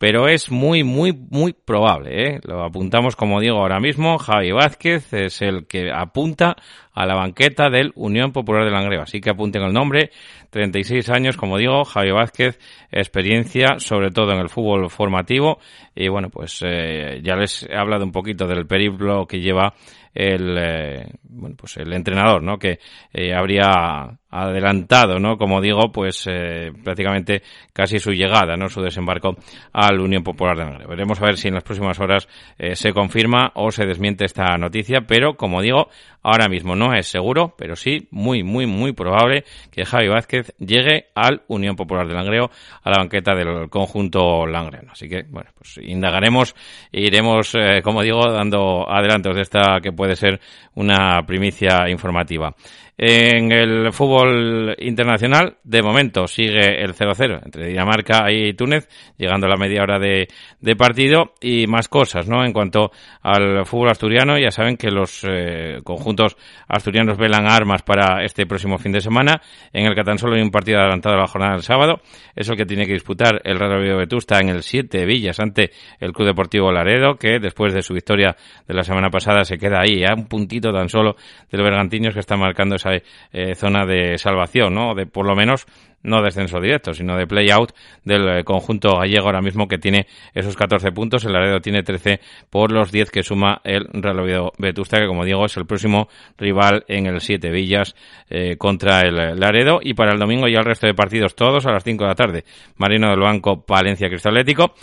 [0.00, 2.24] pero es muy, muy, muy probable.
[2.24, 2.40] ¿eh?
[2.44, 6.56] Lo apuntamos, como digo ahora mismo, Javi Vázquez es el que apunta
[6.94, 9.02] a la banqueta del Unión Popular de Langreo.
[9.02, 10.10] Así que apunten el nombre,
[10.48, 12.58] 36 años, como digo, Javi Vázquez,
[12.90, 15.58] experiencia sobre todo en el fútbol formativo.
[15.94, 19.74] Y bueno, pues eh, ya les he hablado un poquito del periplo que lleva
[20.14, 22.78] el eh, bueno pues el entrenador no que
[23.12, 29.36] eh, habría adelantado no como digo pues eh, prácticamente casi su llegada no su desembarco
[29.72, 30.86] al Unión Popular de Madrid.
[30.88, 32.28] Veremos a ver si en las próximas horas
[32.74, 35.88] se confirma o se desmiente esta noticia pero como digo
[36.22, 41.06] ahora mismo no es seguro pero sí muy muy muy probable que Javi Vázquez llegue
[41.14, 42.50] al Unión Popular de Langreo
[42.82, 44.92] a la banqueta del conjunto langreno.
[44.92, 46.54] Así que bueno pues indagaremos
[46.92, 50.40] e iremos como digo dando adelantos de esta que puede ser
[50.74, 52.54] una primicia informativa.
[53.02, 59.48] En el fútbol internacional, de momento, sigue el 0-0 entre Dinamarca y Túnez, llegando a
[59.48, 60.28] la media hora de,
[60.76, 61.32] partido.
[61.40, 62.44] Y más cosas, ¿no?
[62.44, 62.90] En cuanto
[63.22, 66.36] al fútbol asturiano, ya saben que los eh, conjuntos
[66.68, 69.40] asturianos velan armas para este próximo fin de semana,
[69.72, 72.02] en el que tan solo hay un partido adelantado a la jornada del sábado,
[72.36, 75.70] es el que tiene que disputar el Real Oviedo Vetusta en el 7 Villas ante
[76.00, 78.36] el Club Deportivo Laredo, que después de su victoria
[78.68, 81.16] de la semana pasada se queda ahí, a un puntito tan solo
[81.50, 84.94] de los bergantiños que están marcando esa eh, zona de salvación, ¿no?
[84.94, 85.66] De por lo menos
[86.02, 87.72] no descenso directo, sino de play-out
[88.04, 91.24] del eh, conjunto gallego ahora mismo que tiene esos 14 puntos.
[91.24, 95.44] El Laredo tiene 13 por los 10 que suma el Real Vetusta, que como digo
[95.44, 96.08] es el próximo
[96.38, 97.94] rival en el 7 Villas
[98.28, 99.80] eh, contra el Laredo.
[99.82, 102.14] Y para el domingo ya el resto de partidos todos a las 5 de la
[102.14, 102.44] tarde.
[102.76, 104.74] Marino del Banco, Palencia Cristalético,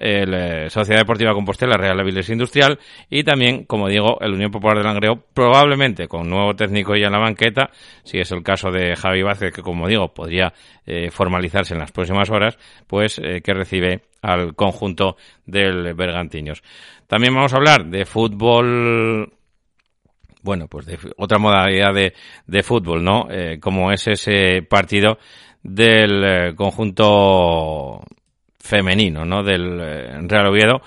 [0.00, 2.78] el eh, Sociedad Deportiva Compostela, Real Aviles Industrial
[3.08, 7.12] y también, como digo, el Unión Popular de Langreo, probablemente con nuevo técnico ya en
[7.12, 7.70] la banqueta,
[8.02, 10.31] si es el caso de Javi Vázquez, que como digo, podría
[10.86, 16.62] eh, formalizarse en las próximas horas, pues eh, que recibe al conjunto del Bergantiños.
[17.06, 19.32] También vamos a hablar de fútbol
[20.42, 22.14] bueno, pues de otra modalidad de,
[22.46, 23.28] de fútbol, ¿no?
[23.30, 25.18] Eh, como es ese partido
[25.62, 28.02] del conjunto
[28.58, 29.44] femenino, ¿no?
[29.44, 30.82] Del Real Oviedo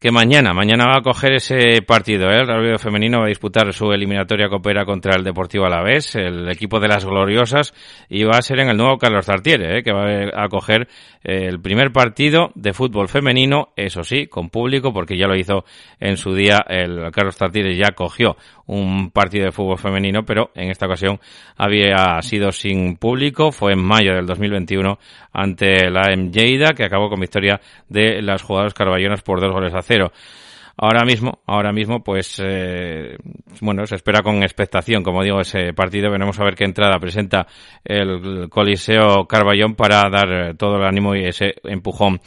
[0.00, 2.30] que mañana, mañana va a coger ese partido.
[2.30, 2.40] ¿eh?
[2.40, 6.80] El Real Femenino va a disputar su eliminatoria coopera contra el Deportivo Alavés, el equipo
[6.80, 7.74] de las gloriosas,
[8.08, 9.82] y va a ser en el nuevo Carlos Tartiere, ¿eh?
[9.82, 10.88] que va a coger
[11.22, 15.66] el primer partido de fútbol femenino, eso sí, con público, porque ya lo hizo
[15.98, 18.38] en su día el Carlos Tartiere, ya cogió
[18.70, 21.18] un partido de fútbol femenino, pero en esta ocasión
[21.56, 23.50] había sido sin público.
[23.50, 24.96] Fue en mayo del 2021
[25.32, 26.30] ante la M.
[26.30, 29.78] que acabó con victoria de las jugadoras carballonas por dos goles a
[30.82, 33.18] Ahora mismo, ahora mismo, pues, eh,
[33.60, 36.10] bueno, se espera con expectación, como digo, ese partido.
[36.10, 37.46] Veremos a ver qué entrada presenta
[37.84, 42.20] el Coliseo Carballón para dar todo el ánimo y ese empujón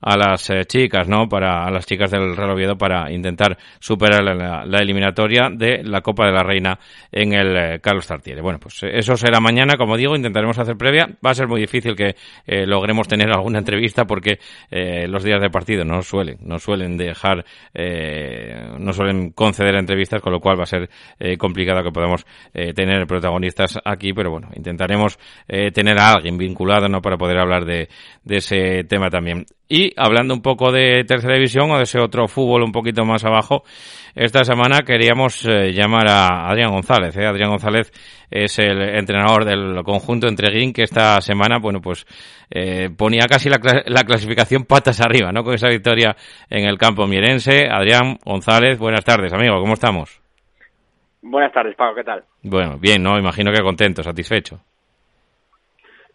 [0.00, 1.28] a las eh, chicas, ¿no?
[1.28, 6.26] Para a las chicas del Real Oviedo para intentar superar la, eliminatoria de la Copa
[6.26, 6.78] de la Reina
[7.10, 8.40] en el eh, Carlos Tartiere.
[8.40, 11.08] Bueno, pues eh, eso será mañana, como digo, intentaremos hacer previa.
[11.24, 12.14] Va a ser muy difícil que
[12.66, 14.38] logremos tener alguna entrevista porque
[14.70, 20.40] los días de partido no suelen, no suelen dejar, no suelen conceder entrevistas, con lo
[20.40, 20.88] cual va a ser
[21.38, 27.00] complicado que podamos tener protagonistas aquí, pero bueno, intentaremos tener a alguien vinculado, ¿no?
[27.00, 27.88] Para poder hablar de,
[28.24, 29.46] de ese tema también.
[29.68, 33.24] Y hablando un poco de tercera división o de ese otro fútbol un poquito más
[33.24, 33.64] abajo,
[34.14, 37.16] esta semana queríamos eh, llamar a Adrián González.
[37.16, 37.26] ¿eh?
[37.26, 37.90] Adrián González
[38.30, 42.06] es el entrenador del conjunto Entreguín que esta semana, bueno, pues
[42.48, 45.42] eh, ponía casi la, la, clasificación patas arriba, ¿no?
[45.42, 46.14] Con esa victoria
[46.48, 47.66] en el campo mierense.
[47.68, 50.22] Adrián González, buenas tardes, amigo, ¿cómo estamos?
[51.22, 52.22] Buenas tardes, Paco, ¿qué tal?
[52.44, 53.18] Bueno, bien, ¿no?
[53.18, 54.60] Imagino que contento, satisfecho.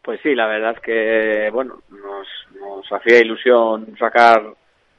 [0.01, 2.27] Pues sí, la verdad es que, bueno, nos,
[2.61, 4.41] nos hacía ilusión sacar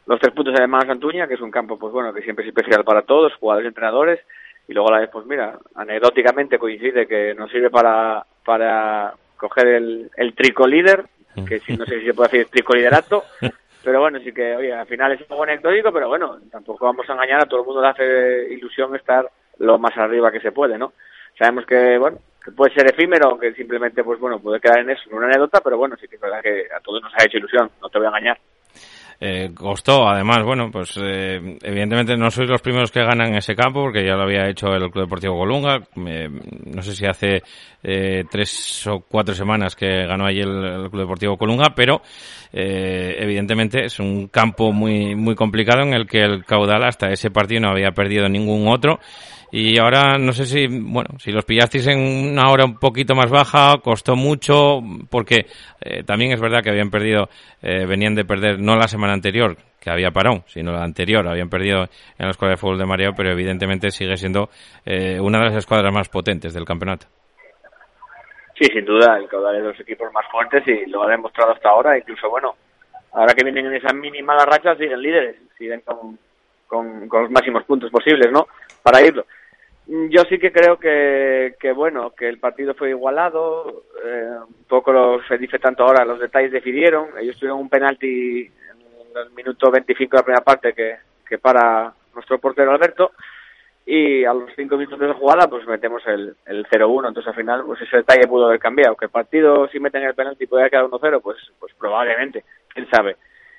[0.06, 2.48] los tres puntos de Mano Santuña, que es un campo, pues bueno, que siempre es
[2.48, 4.20] especial para todos, jugadores entrenadores,
[4.68, 9.68] y luego a la vez, pues mira, anecdóticamente coincide que nos sirve para, para coger
[9.68, 11.04] el, el tricolíder,
[11.48, 13.24] que si, no sé si se puede decir tricoliderato,
[13.84, 17.12] pero bueno, sí que, oye, al final es algo anecdótico, pero bueno, tampoco vamos a
[17.12, 20.78] engañar, a todo el mundo le hace ilusión estar lo más arriba que se puede,
[20.78, 20.92] ¿no?
[21.38, 22.18] Sabemos que, bueno,
[22.50, 25.78] puede ser efímero, que simplemente, pues bueno, puede quedar en eso, en una anécdota, pero
[25.78, 28.06] bueno, sí que es verdad que a todos nos ha hecho ilusión, no te voy
[28.06, 28.38] a engañar.
[29.24, 33.82] Eh, costó, además, bueno, pues eh, evidentemente no sois los primeros que ganan ese campo,
[33.82, 35.78] porque ya lo había hecho el Club Deportivo Colunga.
[36.08, 36.28] Eh,
[36.66, 37.40] no sé si hace
[37.84, 42.02] eh, tres o cuatro semanas que ganó allí el Club Deportivo Colunga, pero
[42.52, 47.30] eh, evidentemente es un campo muy, muy complicado en el que el caudal hasta ese
[47.30, 49.00] partido no había perdido ningún otro
[49.54, 53.30] y ahora no sé si, bueno, si los pillasteis en una hora un poquito más
[53.30, 54.80] baja, costó mucho,
[55.10, 55.44] porque
[55.78, 57.28] eh, también es verdad que habían perdido,
[57.60, 61.50] eh, venían de perder no la semana anterior, que había parón, sino la anterior, habían
[61.50, 64.48] perdido en la escuadra de fútbol de Mareo, pero evidentemente sigue siendo
[64.86, 67.08] eh, una de las escuadras más potentes del campeonato.
[68.54, 71.52] Sí, sin duda, el caudal es de los equipos más fuertes y lo ha demostrado
[71.52, 72.54] hasta ahora, incluso bueno,
[73.12, 76.18] ahora que vienen en esas mínimas rachas siguen líderes, siguen con,
[76.66, 78.46] con, los máximos puntos posibles, ¿no?
[78.82, 79.24] Para irlo.
[79.86, 84.36] Yo sí que creo que, que bueno, que el partido fue igualado, eh,
[84.68, 89.30] poco lo se dice tanto ahora, los detalles decidieron, ellos tuvieron un penalti en el
[89.32, 90.96] minuto 25 de la primera parte que,
[91.26, 93.12] que para nuestro portero Alberto
[93.84, 97.64] y a los cinco minutos de jugada pues metemos el, el 0-1, entonces al final
[97.64, 100.84] pues ese detalle pudo haber cambiado, que el partido si meten el penalti puede quedar
[100.84, 103.16] 1-0, pues, pues probablemente, quién sabe.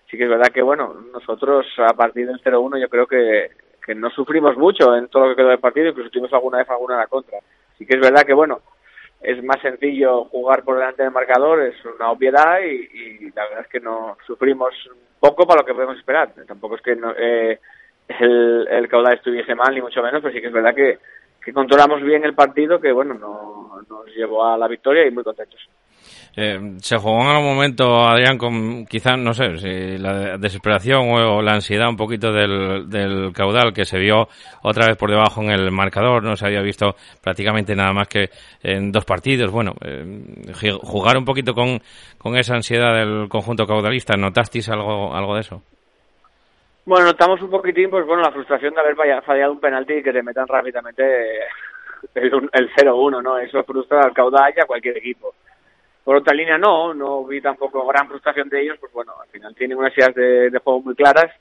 [0.09, 3.51] Sí que es verdad que bueno, nosotros a partir del 0-1 yo creo que
[3.85, 6.69] que no sufrimos mucho en todo lo que quedó del partido, incluso tuvimos alguna vez
[6.69, 7.39] alguna en la contra.
[7.77, 8.61] Sí que es verdad que, bueno,
[9.21, 13.61] es más sencillo jugar por delante del marcador, es una obviedad y, y la verdad
[13.61, 14.73] es que no sufrimos
[15.19, 16.33] poco para lo que podemos esperar.
[16.47, 17.59] Tampoco es que no, eh,
[18.07, 20.99] el, caudal estuviese mal, ni mucho menos, pero sí que es verdad que,
[21.51, 25.59] controlamos bien el partido, que bueno, no, nos llevó a la victoria y muy contentos.
[26.35, 31.41] Eh, se jugó en algún momento, Adrián, con quizá, no sé, si la desesperación o,
[31.43, 34.27] la ansiedad un poquito del, del, caudal que se vio
[34.63, 38.31] otra vez por debajo en el marcador, no se había visto prácticamente nada más que
[38.63, 39.51] en dos partidos.
[39.51, 40.23] Bueno, eh,
[40.81, 41.79] jugar un poquito con,
[42.17, 45.61] con esa ansiedad del conjunto caudalista, ¿notasteis algo, algo de eso?
[46.85, 50.11] Bueno, notamos un poquitín, pues bueno, la frustración de haber fallado un penalti y que
[50.11, 51.03] te metan rápidamente
[52.13, 53.37] el, el 0-1, ¿no?
[53.37, 55.33] Eso frustra al caudal y a cualquier equipo.
[56.03, 59.55] Por otra línea no, no vi tampoco gran frustración de ellos, pues bueno, al final
[59.55, 61.31] tienen unas ideas de, juego muy claras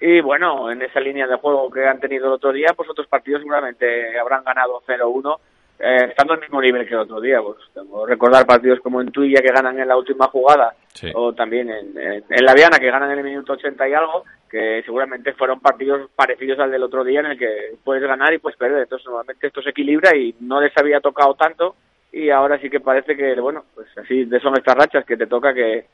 [0.00, 3.06] y bueno, en esa línea de juego que han tenido el otro día, pues otros
[3.06, 5.38] partidos seguramente habrán ganado 0-1,
[5.78, 7.40] eh, estando al mismo nivel que el otro día.
[7.40, 11.10] Pues tengo recordar partidos como en Tuya que ganan en la última jugada, sí.
[11.14, 14.82] o también en, en, La Viana que ganan en el minuto 80 y algo, que
[14.84, 18.58] seguramente fueron partidos parecidos al del otro día en el que puedes ganar y puedes
[18.58, 18.82] perder.
[18.82, 21.74] Entonces normalmente esto se equilibra y no les había tocado tanto
[22.12, 25.26] y ahora sí que parece que, bueno, pues así de son estas rachas que te
[25.26, 25.86] toca que,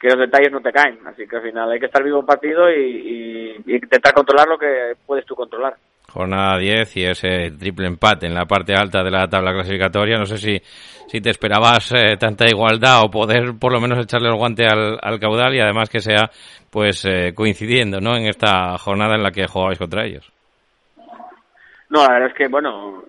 [0.00, 0.98] que los detalles no te caen.
[1.04, 4.58] Así que al final hay que estar vivo en partido y, y intentar controlar lo
[4.58, 5.76] que puedes tú controlar.
[6.12, 10.18] Jornada 10 y ese triple empate en la parte alta de la tabla clasificatoria.
[10.18, 10.58] No sé si,
[11.08, 14.98] si te esperabas eh, tanta igualdad o poder por lo menos echarle el guante al,
[15.02, 16.30] al caudal y además que sea
[16.70, 18.16] pues eh, coincidiendo ¿no?
[18.16, 20.30] en esta jornada en la que jugabais contra ellos.
[21.88, 23.04] No, la verdad es que, bueno,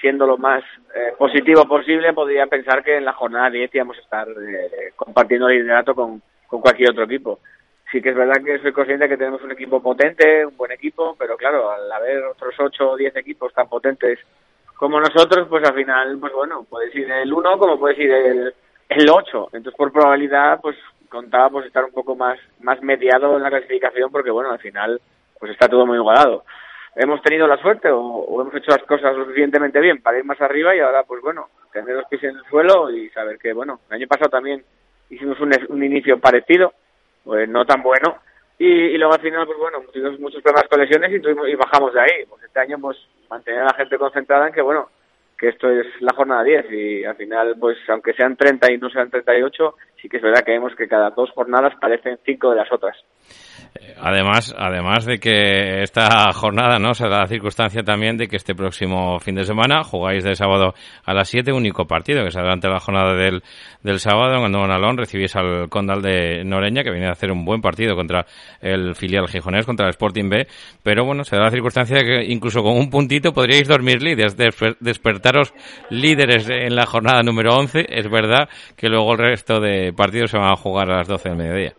[0.00, 0.62] siendo lo más
[0.94, 5.48] eh, positivo posible, podría pensar que en la jornada 10 íbamos a estar eh, compartiendo
[5.48, 7.40] el liderato con, con cualquier otro equipo.
[7.90, 11.16] Sí que es verdad que soy consciente que tenemos un equipo potente, un buen equipo,
[11.18, 14.18] pero claro, al haber otros 8 o 10 equipos tan potentes
[14.76, 18.54] como nosotros, pues al final, pues bueno, puedes ir el 1 como puedes ir el,
[18.88, 19.48] el 8.
[19.52, 20.76] Entonces, por probabilidad, pues
[21.08, 25.00] contaba estar un poco más, más mediado en la clasificación, porque bueno, al final,
[25.38, 26.44] pues está todo muy igualado
[26.96, 30.24] hemos tenido la suerte o, o, hemos hecho las cosas lo suficientemente bien para ir
[30.24, 33.52] más arriba y ahora pues bueno, tener los pies en el suelo y saber que
[33.52, 34.64] bueno, el año pasado también
[35.08, 36.72] hicimos un, un inicio parecido,
[37.30, 38.18] pues no tan bueno.
[38.58, 41.54] Y, y luego al final pues bueno, tuvimos muchos problemas con lesiones y, tuvimos, y
[41.54, 42.98] bajamos de ahí, pues este año pues
[43.30, 44.88] mantener a la gente concentrada en que bueno,
[45.38, 48.90] que esto es la jornada 10 y al final pues aunque sean 30 y no
[48.90, 52.56] sean 38, sí que es verdad que vemos que cada dos jornadas parecen cinco de
[52.56, 52.96] las otras.
[54.00, 58.54] Además, además de que esta jornada no se da la circunstancia también de que este
[58.54, 60.74] próximo fin de semana jugáis de sábado
[61.04, 63.42] a las 7, único partido que se adelante la jornada del,
[63.82, 64.96] del sábado en el Alón.
[64.96, 68.26] Recibís al Condal de Noreña que viene a hacer un buen partido contra
[68.60, 70.46] el filial gijonés, contra el Sporting B,
[70.82, 74.36] pero bueno, se da la circunstancia de que incluso con un puntito podríais dormir líderes,
[74.80, 75.52] despertaros
[75.90, 80.38] líderes en la jornada número 11, es verdad que luego el resto de partidos se
[80.38, 81.74] van a jugar a las 12 del mediodía.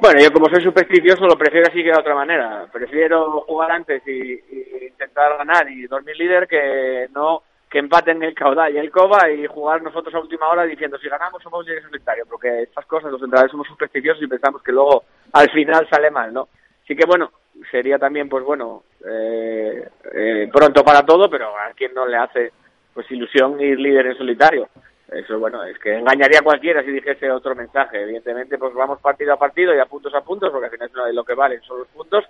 [0.00, 2.66] Bueno, yo como soy supersticioso lo prefiero así que de otra manera.
[2.72, 4.40] Prefiero jugar antes y,
[4.86, 9.46] intentar ganar y dormir líder que no que empaten el caudal y el coba y
[9.46, 13.20] jugar nosotros a última hora diciendo si ganamos somos líderes solitarios, porque estas cosas los
[13.20, 16.48] entrenadores somos supersticiosos y pensamos que luego al final sale mal, ¿no?
[16.82, 17.30] Así que bueno,
[17.70, 22.52] sería también pues bueno eh, eh, pronto para todo, pero a quien no le hace
[22.94, 24.68] pues ilusión ir líder en solitario.
[25.10, 28.02] Eso, bueno, es que engañaría a cualquiera si dijese otro mensaje.
[28.02, 31.24] Evidentemente, pues vamos partido a partido y a puntos a puntos, porque al final lo
[31.24, 32.24] que valen son los puntos.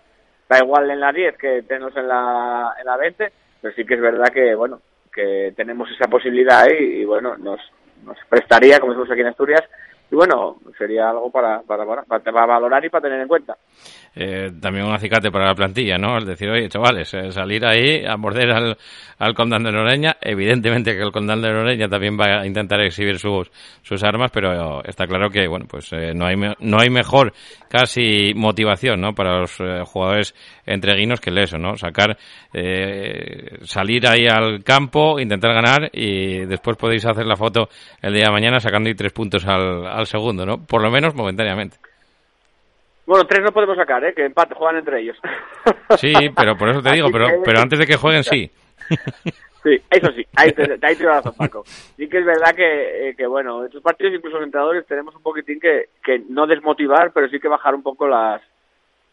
[0.49, 3.95] Da igual en la 10 que tenemos en la, en la 20, pero sí que
[3.95, 4.81] es verdad que, bueno,
[5.13, 7.61] que tenemos esa posibilidad ahí y, bueno, nos,
[8.05, 9.65] nos prestaría, como decimos aquí en Asturias,
[10.11, 13.57] y bueno, sería algo para, para, para, valorar y para tener en cuenta.
[14.15, 16.17] Eh, también un acicate para la plantilla, ¿no?
[16.17, 18.79] Es decir, oye, chavales, eh, salir ahí a morder al,
[19.19, 20.17] al Condal de Noreña.
[20.21, 23.51] Evidentemente que el Condal de Noreña también va a intentar exhibir sus,
[23.83, 27.35] sus armas, pero está claro que, bueno, pues eh, no, hay, no hay mejor
[27.69, 29.15] casi motivación, ¿no?
[29.15, 30.35] Para los jugadores
[30.65, 31.77] entreguinos que eso, ¿no?
[31.77, 32.17] Sacar,
[33.63, 37.69] salir ahí al campo, intentar ganar y después podéis hacer la foto
[38.01, 40.65] el día de mañana sacando ahí tres puntos al al segundo, ¿no?
[40.65, 41.77] Por lo menos momentáneamente.
[43.05, 44.15] Bueno, tres no podemos sacar, ¿eh?
[44.15, 45.17] Que empate, juegan entre ellos.
[45.97, 48.51] Sí, pero por eso te digo, pero, pero antes de que jueguen, sí.
[49.61, 51.65] Sí, eso sí, ahí te, ahí te razón, Paco.
[51.97, 55.23] Sí que es verdad que, eh, que, bueno, estos partidos, incluso los entrenadores, tenemos un
[55.23, 58.41] poquitín que, que no desmotivar, pero sí que bajar un poco las,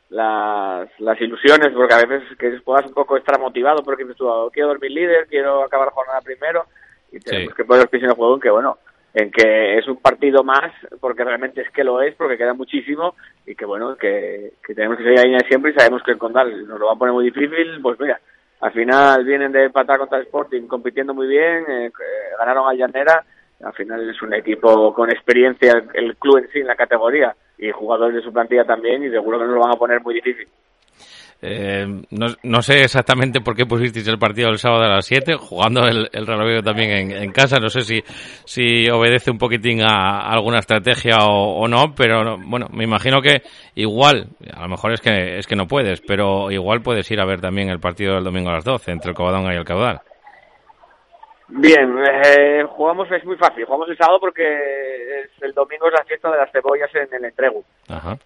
[0.10, 4.52] las, las ilusiones, porque a veces que puedas un poco estar motivado, porque tú, oh,
[4.52, 6.66] quiero dormir líder, quiero acabar jornada primero,
[7.12, 8.78] y tenemos que poner los pies en el juego en que, bueno,
[9.16, 13.16] en que es un partido más, porque realmente es que lo es, porque queda muchísimo
[13.46, 16.78] y que bueno, que, tenemos que seguir ahí siempre y sabemos que el Condal nos
[16.78, 18.20] lo va a poner muy difícil, pues mira,
[18.60, 21.92] al final vienen de empatar contra el Sporting compitiendo muy bien, eh,
[22.38, 23.24] ganaron a Llanera,
[23.64, 27.72] al final es un equipo con experiencia, el club en sí en la categoría y
[27.72, 30.48] jugadores de su plantilla también y seguro que nos lo van a poner muy difícil.
[31.48, 35.36] Eh, no, no, sé exactamente por qué pusisteis el partido el sábado a las 7,
[35.36, 37.60] jugando el, el también en, casa.
[37.60, 38.04] No sé si,
[38.46, 43.44] si obedece un poquitín a, alguna estrategia o, no, pero bueno, me imagino que
[43.76, 47.26] igual, a lo mejor es que, es que no puedes, pero igual puedes ir a
[47.26, 50.02] ver también el partido del domingo a las 12 entre el Covadonga y el Caudal.
[51.48, 56.32] Bien, eh, jugamos, es muy fácil, jugamos el sábado porque el domingo es la fiesta
[56.32, 57.64] de las cebollas en el entrego.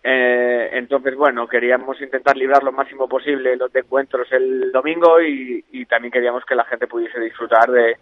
[0.03, 6.11] Eh, entonces, bueno, queríamos intentar librar lo máximo posible los encuentros el domingo y, también
[6.11, 7.97] queríamos que la gente pudiese disfrutar de,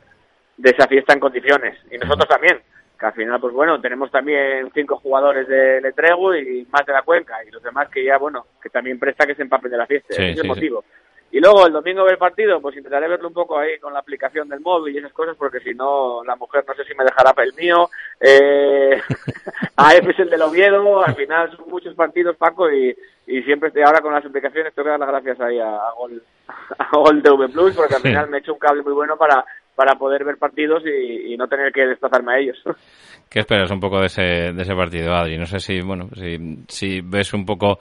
[0.63, 1.79] esa fiesta en condiciones.
[1.89, 2.59] Y nosotros también,
[2.99, 7.01] que al final, pues bueno, tenemos también cinco jugadores del entrego y más de la
[7.01, 9.87] cuenca y los demás que ya, bueno, que también presta que se empapen de la
[9.87, 10.13] fiesta.
[10.13, 10.83] Ese es el motivo.
[11.31, 14.47] Y luego el domingo del partido, pues intentaré verlo un poco ahí con la aplicación
[14.47, 17.33] del móvil y esas cosas, porque si no, la mujer no sé si me dejará
[17.43, 17.89] el mío.
[18.19, 19.01] Eh,
[19.75, 22.95] AF es el del Oviedo, al final son muchos partidos, Paco, y,
[23.27, 26.23] y siempre estoy ahora con las aplicaciones, tengo que dar las gracias ahí a, Gol,
[26.47, 29.43] a Gol TV Plus, porque al final me he hecho un cable muy bueno para,
[29.75, 32.57] para poder ver partidos y, y no tener que desplazarme a ellos.
[33.29, 35.37] ¿Qué esperas un poco de ese, de ese partido, Adri?
[35.37, 37.79] No sé si, bueno, si, si ves un poco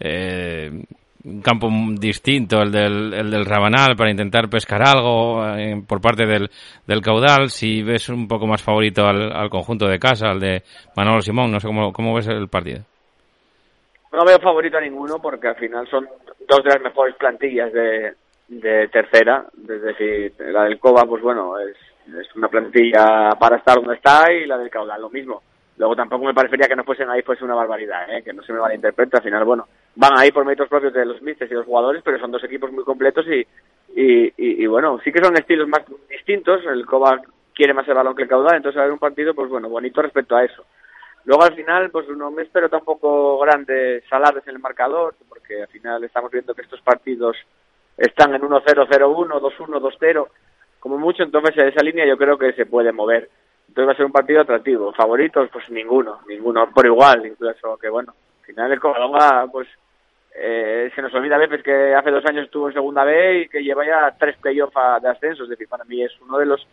[0.00, 0.82] eh,
[1.28, 1.68] un campo
[1.98, 6.48] distinto, el del, el del Rabanal, para intentar pescar algo eh, por parte del,
[6.86, 7.50] del caudal.
[7.50, 10.62] Si ves un poco más favorito al, al conjunto de casa, al de
[10.96, 12.80] Manolo Simón, no sé cómo, cómo ves el partido.
[14.12, 16.08] No veo favorito a ninguno porque al final son
[16.48, 18.14] dos de las mejores plantillas de,
[18.48, 19.44] de tercera.
[19.68, 21.76] Es decir, la del Coba, pues bueno, es,
[22.08, 25.42] es una plantilla para estar donde está y la del caudal lo mismo.
[25.78, 28.22] Luego tampoco me parecería que no fuesen ahí fuese una barbaridad, ¿eh?
[28.22, 29.16] que no se me malinterprete.
[29.16, 32.18] Al final, bueno, van ahí por méritos propios de los mistes y los jugadores, pero
[32.18, 33.46] son dos equipos muy completos y,
[33.94, 36.64] y, bueno, sí que son estilos más distintos.
[36.66, 37.20] El Coba
[37.54, 39.68] quiere más el balón que el caudal, entonces va a haber un partido, pues bueno,
[39.68, 40.64] bonito respecto a eso.
[41.24, 45.68] Luego al final, pues no me espero tampoco grandes salares en el marcador, porque al
[45.68, 47.36] final estamos viendo que estos partidos
[47.96, 50.26] están en 1-0, 0-1, 2-1, 2-0,
[50.80, 53.28] como mucho, entonces en esa línea yo creo que se puede mover.
[53.68, 54.92] Entonces va a ser un partido atractivo.
[54.92, 59.68] Favoritos, pues ninguno, ninguno por igual, incluso que bueno, al final el Covadonga, pues
[60.34, 63.48] eh, se nos olvida a veces que hace dos años estuvo en segunda B y
[63.48, 66.66] que lleva ya tres playoffs de ascenso, es decir, para mí es uno de los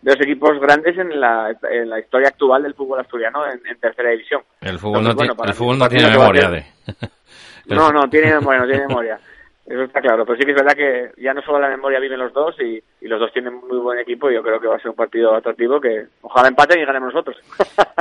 [0.00, 3.80] de los equipos grandes en la, en la historia actual del fútbol asturiano en, en
[3.80, 4.42] tercera división.
[4.60, 6.64] El fútbol Entonces, no, bueno, para el fútbol no tiene memoria de...
[7.66, 9.20] No, no, tiene memoria, no tiene memoria.
[9.66, 12.18] Eso está claro, pero sí que es verdad que ya no solo la memoria viven
[12.18, 14.76] los dos y, y los dos tienen muy buen equipo y yo creo que va
[14.76, 17.36] a ser un partido atractivo que ojalá empaten y ganemos nosotros.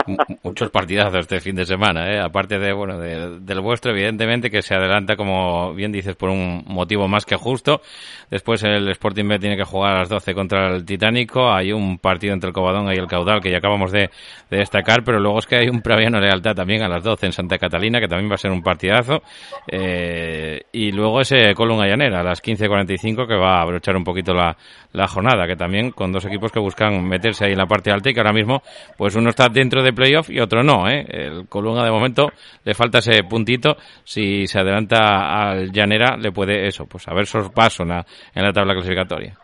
[0.07, 2.19] Mu- muchos partidazos este fin de semana, ¿eh?
[2.19, 6.63] aparte de bueno de- del vuestro, evidentemente que se adelanta como bien dices por un
[6.67, 7.81] motivo más que justo.
[8.29, 11.49] Después el Sporting B tiene que jugar a las 12 contra el Titánico.
[11.51, 14.09] Hay un partido entre el Covadonga y el Caudal que ya acabamos de,
[14.49, 17.31] de destacar, pero luego es que hay un Praviano Lealtad también a las 12 en
[17.33, 19.21] Santa Catalina que también va a ser un partidazo.
[19.67, 24.33] Eh, y luego ese Column Llanera a las 15.45 que va a abrochar un poquito
[24.33, 24.55] la,
[24.97, 28.09] la jornada, que también con dos equipos que buscan meterse ahí en la parte alta
[28.09, 28.61] y que ahora mismo
[28.97, 30.89] pues uno está dentro de playoff y otro no.
[30.89, 31.05] ¿eh?
[31.07, 32.29] El Colunga de momento
[32.63, 33.77] le falta ese puntito.
[34.03, 38.51] Si se adelanta al Llanera le puede eso, pues haber sorpaso en la, en la
[38.51, 39.37] tabla clasificatoria.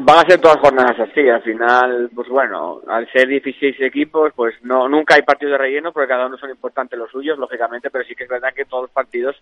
[0.00, 4.54] Van a ser todas jornadas así, al final, pues bueno, al ser 16 equipos, pues
[4.62, 8.04] no nunca hay partidos de relleno porque cada uno son importantes los suyos, lógicamente, pero
[8.04, 9.36] sí que es verdad que todos los partidos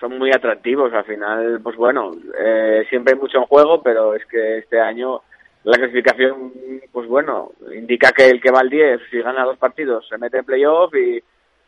[0.00, 0.92] son muy atractivos.
[0.92, 5.22] Al final, pues bueno, eh, siempre hay mucho en juego, pero es que este año
[5.64, 6.52] la clasificación,
[6.92, 10.38] pues bueno, indica que el que va al 10, si gana dos partidos, se mete
[10.38, 11.20] en playoff y,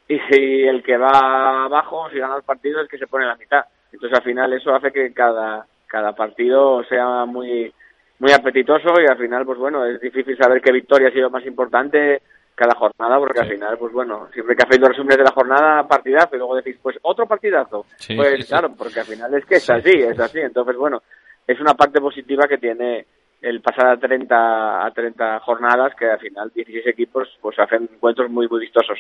[0.07, 3.31] y si el que va abajo, si gana dos partidos, es que se pone en
[3.31, 3.64] la mitad.
[3.93, 7.72] Entonces al final eso hace que cada, cada partido sea muy
[8.20, 11.45] muy apetitoso y al final, pues bueno, es difícil saber qué victoria ha sido más
[11.47, 12.22] importante
[12.59, 15.87] cada jornada, porque al final, pues bueno, siempre que hacéis los resúmenes de la jornada,
[15.87, 17.87] partidazo, y luego decís, pues otro partidazo.
[17.97, 18.49] Sí, pues sí.
[18.49, 20.41] claro, porque al final es que es así, es así.
[20.41, 21.01] Entonces, bueno,
[21.47, 23.07] es una parte positiva que tiene
[23.41, 28.30] el pasar a 30, a 30 jornadas, que al final 16 equipos pues hacen encuentros
[28.30, 28.99] muy, muy vistosos.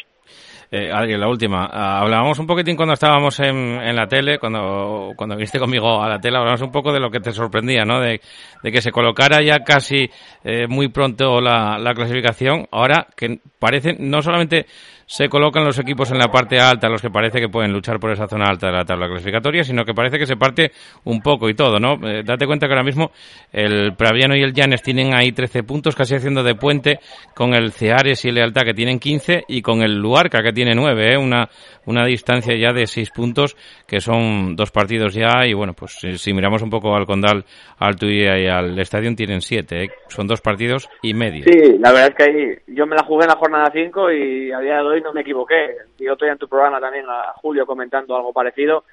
[0.70, 1.68] Eh, Adri, la última.
[1.72, 6.08] Ah, hablábamos un poquitín cuando estábamos en, en la tele, cuando, cuando viniste conmigo a
[6.08, 8.00] la tele, hablábamos un poco de lo que te sorprendía, ¿no?
[8.00, 8.20] De,
[8.62, 10.08] de que se colocara ya casi
[10.44, 12.66] eh, muy pronto la, la clasificación.
[12.70, 14.66] Ahora que parece, no solamente
[15.08, 18.12] se colocan los equipos en la parte alta, los que parece que pueden luchar por
[18.12, 20.70] esa zona alta de la tabla clasificatoria, sino que parece que se parte
[21.04, 21.94] un poco y todo, ¿no?
[22.06, 23.10] Eh, date cuenta que ahora mismo
[23.50, 23.96] el
[24.36, 26.98] Y el Llanes tienen ahí 13 puntos, casi haciendo de puente
[27.34, 31.14] con el Ceares y Lealtad que tienen 15 y con el Luarca que tiene 9,
[31.14, 31.16] ¿eh?
[31.16, 31.48] Una,
[31.86, 33.56] una distancia ya de 6 puntos
[33.86, 37.44] que son dos partidos ya y bueno, pues si, si miramos un poco al Condal,
[37.78, 39.90] al Tuya y al Estadio tienen 7, ¿eh?
[40.08, 41.44] Son dos partidos y medio.
[41.44, 44.52] Sí, la verdad es que ahí yo me la jugué en la jornada 5 y
[44.52, 45.76] a día de hoy no me equivoqué.
[45.98, 48.84] Yo estoy en tu programa también a Julio comentando algo parecido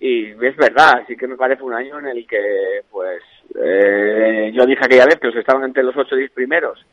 [0.00, 3.20] y es verdad, sí que me parece un año en el que pues
[3.54, 6.84] eh, yo dije aquella vez que los que estaban entre los 8 y 10 primeros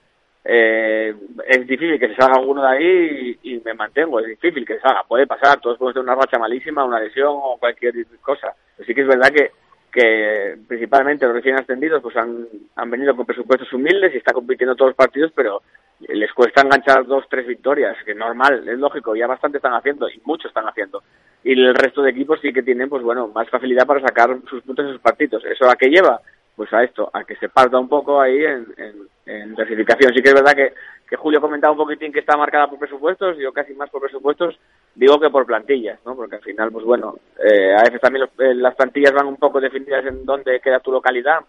[0.43, 1.13] eh,
[1.47, 4.81] es difícil que se salga alguno de ahí y, me mantengo, es difícil que se
[4.81, 8.85] salga, puede pasar, todos podemos tener una racha malísima, una lesión o cualquier cosa, pero
[8.85, 9.51] sí que es verdad que
[9.95, 12.45] que principalmente los recién ascendidos pues han,
[12.75, 15.61] han venido con presupuestos humildes y están compitiendo todos los partidos, pero
[16.01, 20.09] les cuesta enganchar dos, tres victorias, que es normal, es lógico, ya bastante están haciendo
[20.09, 21.01] y muchos están haciendo.
[21.45, 24.61] Y el resto de equipos sí que tienen, pues bueno, más facilidad para sacar sus
[24.63, 25.45] puntos en sus partidos.
[25.45, 26.19] ¿Eso a qué lleva?
[26.55, 28.95] Pues a esto, a que se parta un poco ahí en, en,
[29.25, 30.13] en clasificación.
[30.13, 30.73] Sí que es verdad que,
[31.09, 34.57] que Julio comentaba un poquitín que está marcada por presupuestos, yo casi más por presupuestos,
[34.95, 36.15] digo que por plantillas, ¿no?
[36.15, 39.35] Porque al final, pues bueno, eh, a veces también los- eh, las plantillas van un
[39.35, 41.39] poco definidas en dónde queda tu localidad,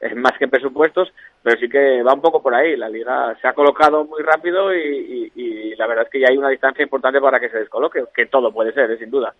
[0.00, 2.76] es más que presupuestos, pero sí que va un poco por ahí.
[2.76, 6.28] La liga se ha colocado muy rápido y, y- y la verdad es que ya
[6.30, 9.32] hay una distancia importante para que se descoloque, que todo puede ser, eh, sin duda.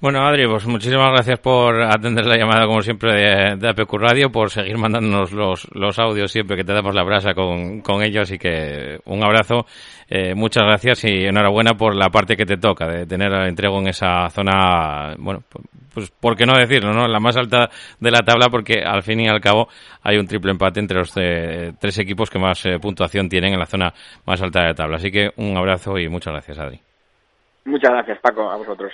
[0.00, 4.30] Bueno, Adri, pues muchísimas gracias por atender la llamada, como siempre, de, de APQ Radio,
[4.30, 8.30] por seguir mandándonos los, los audios siempre que te damos la brasa con, con ellos.
[8.30, 9.66] Y que un abrazo,
[10.08, 13.80] eh, muchas gracias y enhorabuena por la parte que te toca, de tener el entrego
[13.80, 15.42] en esa zona, bueno,
[15.92, 17.08] pues por qué no decirlo, ¿no?
[17.08, 17.68] La más alta
[17.98, 19.66] de la tabla, porque al fin y al cabo
[20.04, 23.58] hay un triple empate entre los eh, tres equipos que más eh, puntuación tienen en
[23.58, 23.92] la zona
[24.24, 24.96] más alta de la tabla.
[24.98, 26.80] Así que un abrazo y muchas gracias, Adri.
[27.64, 28.92] Muchas gracias, Paco, a vosotros.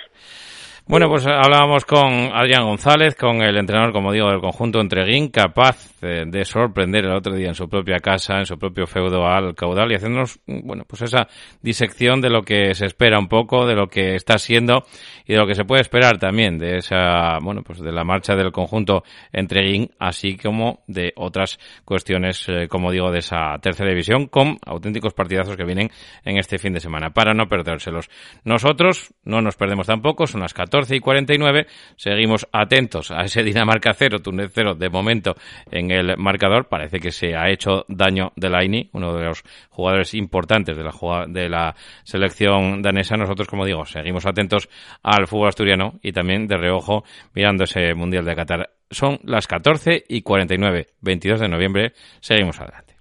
[0.87, 5.99] Bueno, pues hablábamos con Adrián González, con el entrenador, como digo, del conjunto Entreguín, capaz
[5.99, 9.55] de, de sorprender el otro día en su propia casa, en su propio feudo al
[9.55, 11.27] caudal y haciéndonos, bueno, pues esa
[11.63, 14.83] disección de lo que se espera un poco, de lo que está siendo
[15.25, 18.35] y de lo que se puede esperar también de esa, bueno, pues de la marcha
[18.35, 24.27] del conjunto Entreguín, así como de otras cuestiones, eh, como digo, de esa tercera división,
[24.27, 25.89] con auténticos partidazos que vienen
[26.23, 28.09] en este fin de semana, para no perdérselos.
[28.43, 33.93] Nosotros no nos perdemos tampoco, son las 14 y 49, seguimos atentos a ese Dinamarca
[33.93, 35.35] 0, Túnez 0, de momento
[35.71, 40.77] en el marcador, parece que se ha hecho daño Delaini, uno de los jugadores importantes
[40.77, 40.93] de la,
[41.27, 44.69] de la selección danesa, nosotros, como digo, seguimos atentos
[45.15, 47.03] al fútbol asturiano y también de reojo
[47.33, 48.69] mirando ese Mundial de Qatar.
[48.89, 51.93] Son las 14 y 49, 22 de noviembre.
[52.19, 52.95] Seguimos adelante.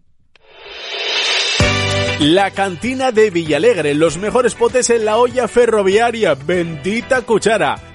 [2.21, 6.35] La cantina de Villalegre, los mejores potes en la olla ferroviaria.
[6.35, 7.94] Bendita cuchara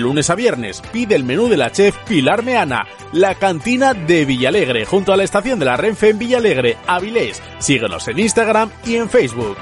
[0.00, 0.82] lunes a viernes.
[0.92, 2.86] Pide el menú de la chef Pilar Meana.
[3.12, 7.42] La cantina de Villalegre, junto a la estación de la Renfe en Villalegre, Avilés.
[7.58, 9.56] Síguenos en Instagram y en Facebook.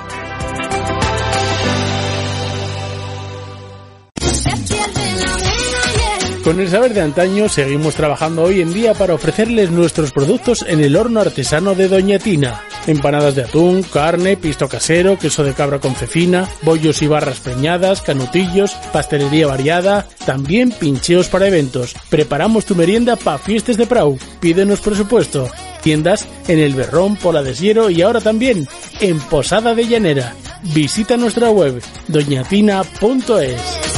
[6.49, 10.81] Con el saber de antaño seguimos trabajando hoy en día para ofrecerles nuestros productos en
[10.81, 12.63] el horno artesano de Doña Tina.
[12.87, 18.01] Empanadas de atún, carne, pisto casero, queso de cabra con cecina, bollos y barras preñadas,
[18.01, 21.95] canutillos, pastelería variada, también pincheos para eventos.
[22.09, 24.19] Preparamos tu merienda para fiestas de Prau.
[24.41, 25.51] Pídenos presupuesto.
[25.83, 28.67] Tiendas en El Berrón, Pola de Siero y ahora también
[29.03, 30.35] en Posada de Llanera.
[30.73, 33.98] Visita nuestra web doñatina.es.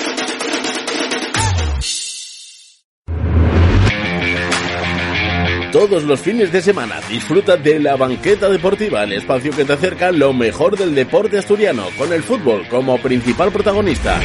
[5.81, 10.11] Todos los fines de semana disfruta de la banqueta deportiva, el espacio que te acerca
[10.11, 14.21] lo mejor del deporte asturiano, con el fútbol como principal protagonista.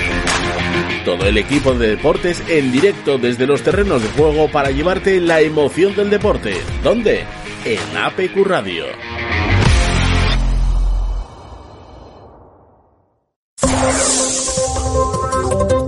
[1.06, 5.40] Todo el equipo de deportes en directo desde los terrenos de juego para llevarte la
[5.40, 6.60] emoción del deporte.
[6.82, 7.24] ¿Dónde?
[7.64, 8.84] En APQ Radio.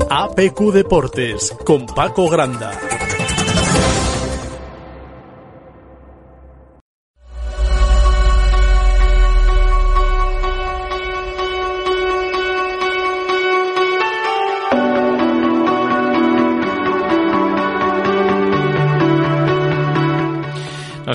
[0.09, 2.71] APQ Deportes con Paco Granda.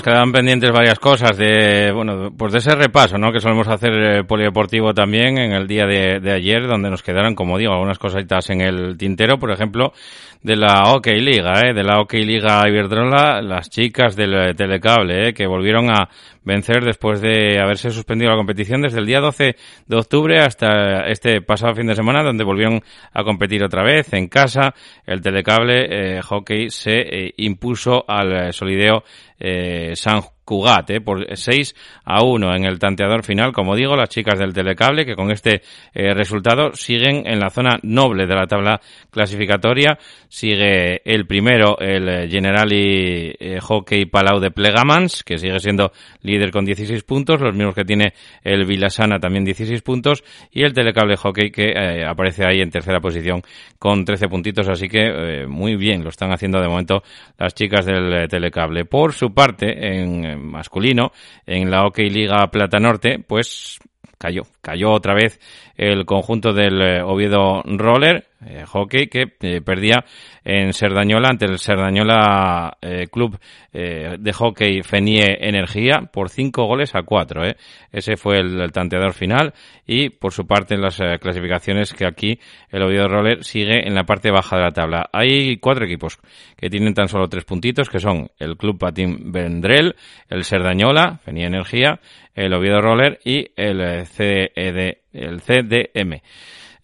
[0.04, 3.32] Quedan pendientes varias cosas de, bueno, pues de ese repaso, ¿no?
[3.32, 7.56] Que solemos hacer eh, polideportivo también en el día de, ayer, donde nos quedaron, como
[7.56, 9.94] digo, algunas cositas en el tintero, por ejemplo,
[10.42, 11.72] de la OK Liga, ¿eh?
[11.72, 15.32] De la OK Liga Iberdrola, las chicas del eh, telecable, ¿eh?
[15.32, 16.10] Que volvieron a
[16.44, 21.40] vencer después de haberse suspendido la competición desde el día 12 de octubre hasta este
[21.40, 22.82] pasado fin de semana, donde volvieron
[23.14, 24.74] a competir otra vez en casa.
[25.06, 29.04] El telecable hockey se impuso al solideo
[29.38, 31.74] eh, San Cugat, eh, por 6
[32.04, 33.52] a 1 en el tanteador final.
[33.52, 37.78] Como digo, las chicas del telecable que con este eh, resultado siguen en la zona
[37.82, 38.80] noble de la tabla
[39.10, 39.98] clasificatoria.
[40.28, 45.92] Sigue el primero, el eh, Generali eh, Hockey Palau de Plegamans, que sigue siendo
[46.22, 50.72] líder con 16 puntos, los mismos que tiene el Vilasana también 16 puntos, y el
[50.72, 53.42] Telecable Hockey que aparece ahí en tercera posición
[53.78, 57.02] con 13 puntitos, así que muy bien, lo están haciendo de momento
[57.38, 58.84] las chicas del Telecable.
[58.84, 61.12] Por su parte, en masculino,
[61.46, 63.78] en la Hockey Liga Plata Norte, pues
[64.18, 65.40] cayó, cayó otra vez
[65.76, 70.04] el conjunto del eh, Oviedo Roller eh, Hockey que eh, perdía
[70.44, 73.38] en Serdañola ante el Serdañola eh, Club
[73.72, 77.42] de Hockey Fenie Energía por cinco goles a cuatro.
[77.90, 79.52] Ese fue el, tanteador final
[79.84, 82.38] y por su parte en las clasificaciones que aquí
[82.70, 85.10] el Oviedo Roller sigue en la parte baja de la tabla.
[85.12, 86.20] Hay cuatro equipos
[86.56, 89.96] que tienen tan solo tres puntitos que son el Club Patín Vendrell,
[90.28, 91.98] el Serdañola, Fenie Energía,
[92.32, 96.20] el Oviedo Roller y el CED, el CDM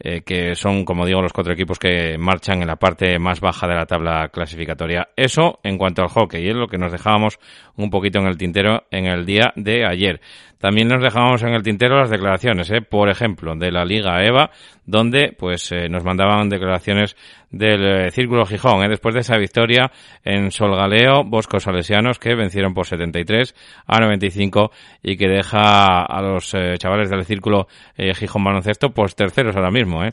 [0.03, 3.68] eh, que son, como digo, los cuatro equipos que marchan en la parte más baja
[3.68, 5.11] de la tabla clasificatoria.
[5.14, 7.38] Eso en cuanto al hockey, es lo que nos dejábamos
[7.76, 10.20] un poquito en el tintero en el día de ayer.
[10.61, 12.82] También nos dejábamos en el tintero las declaraciones, ¿eh?
[12.82, 14.50] por ejemplo, de la Liga EVA,
[14.84, 17.16] donde pues eh, nos mandaban declaraciones
[17.50, 18.88] del eh, Círculo Gijón, ¿eh?
[18.88, 19.90] después de esa victoria
[20.22, 23.54] en Solgaleo, Boscos Salesianos, que vencieron por 73
[23.86, 24.70] a 95
[25.02, 29.70] y que deja a los eh, chavales del Círculo eh, Gijón Baloncesto pues terceros ahora
[29.70, 30.04] mismo.
[30.04, 30.12] ¿eh?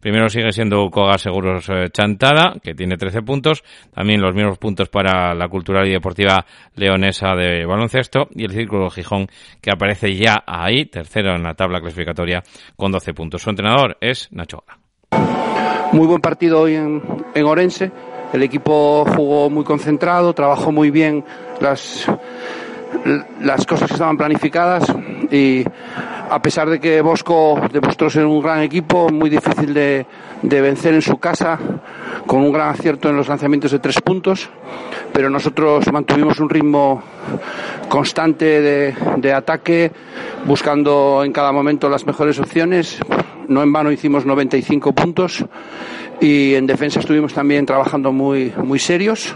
[0.00, 4.88] Primero sigue siendo Coga Seguros eh, Chantada, que tiene 13 puntos, también los mismos puntos
[4.88, 6.44] para la Cultural y Deportiva
[6.76, 9.28] Leonesa de baloncesto y el Círculo Gijón,
[9.60, 12.42] que aparece ya ahí, tercero en la tabla clasificatoria
[12.76, 13.42] con 12 puntos.
[13.42, 14.64] Su entrenador es Nacho
[15.92, 17.02] muy buen partido hoy en,
[17.34, 17.90] en Orense.
[18.32, 21.24] El equipo jugó muy concentrado, trabajó muy bien
[21.60, 22.06] las,
[23.40, 24.84] las cosas que estaban planificadas
[25.30, 25.64] y
[26.30, 30.06] a pesar de que Bosco demostró ser un gran equipo, muy difícil de,
[30.42, 31.58] de vencer en su casa,
[32.26, 34.48] con un gran acierto en los lanzamientos de tres puntos,
[35.12, 37.02] pero nosotros mantuvimos un ritmo
[37.88, 39.90] constante de, de ataque,
[40.44, 42.98] buscando en cada momento las mejores opciones.
[43.48, 45.44] No en vano hicimos 95 puntos
[46.20, 49.34] y en defensa estuvimos también trabajando muy, muy serios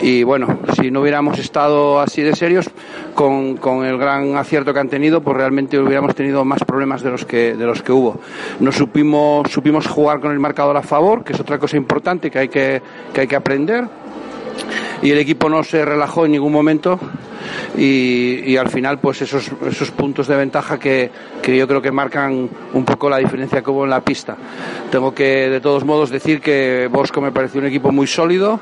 [0.00, 2.70] y bueno, si no hubiéramos estado así de serios,
[3.14, 7.10] con, con, el gran acierto que han tenido, pues realmente hubiéramos tenido más problemas de
[7.10, 8.20] los que, de los que hubo.
[8.60, 12.38] No supimos, supimos jugar con el marcador a favor, que es otra cosa importante que
[12.38, 12.80] hay que,
[13.12, 13.88] que, hay que aprender.
[15.02, 16.98] Y el equipo no se relajó en ningún momento
[17.76, 21.92] y, y, al final pues esos, esos puntos de ventaja que, que, yo creo que
[21.92, 24.36] marcan un poco la diferencia que hubo en la pista.
[24.90, 28.58] Tengo que de todos modos decir que Bosco me pareció un equipo muy sólido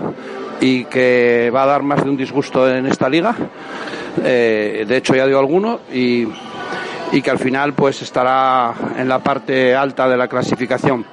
[0.61, 3.35] y que va a dar más de un disgusto en esta liga.
[4.25, 6.27] Eh, de hecho ya dio alguno y,
[7.13, 11.05] y que al final pues estará en la parte alta de la clasificación.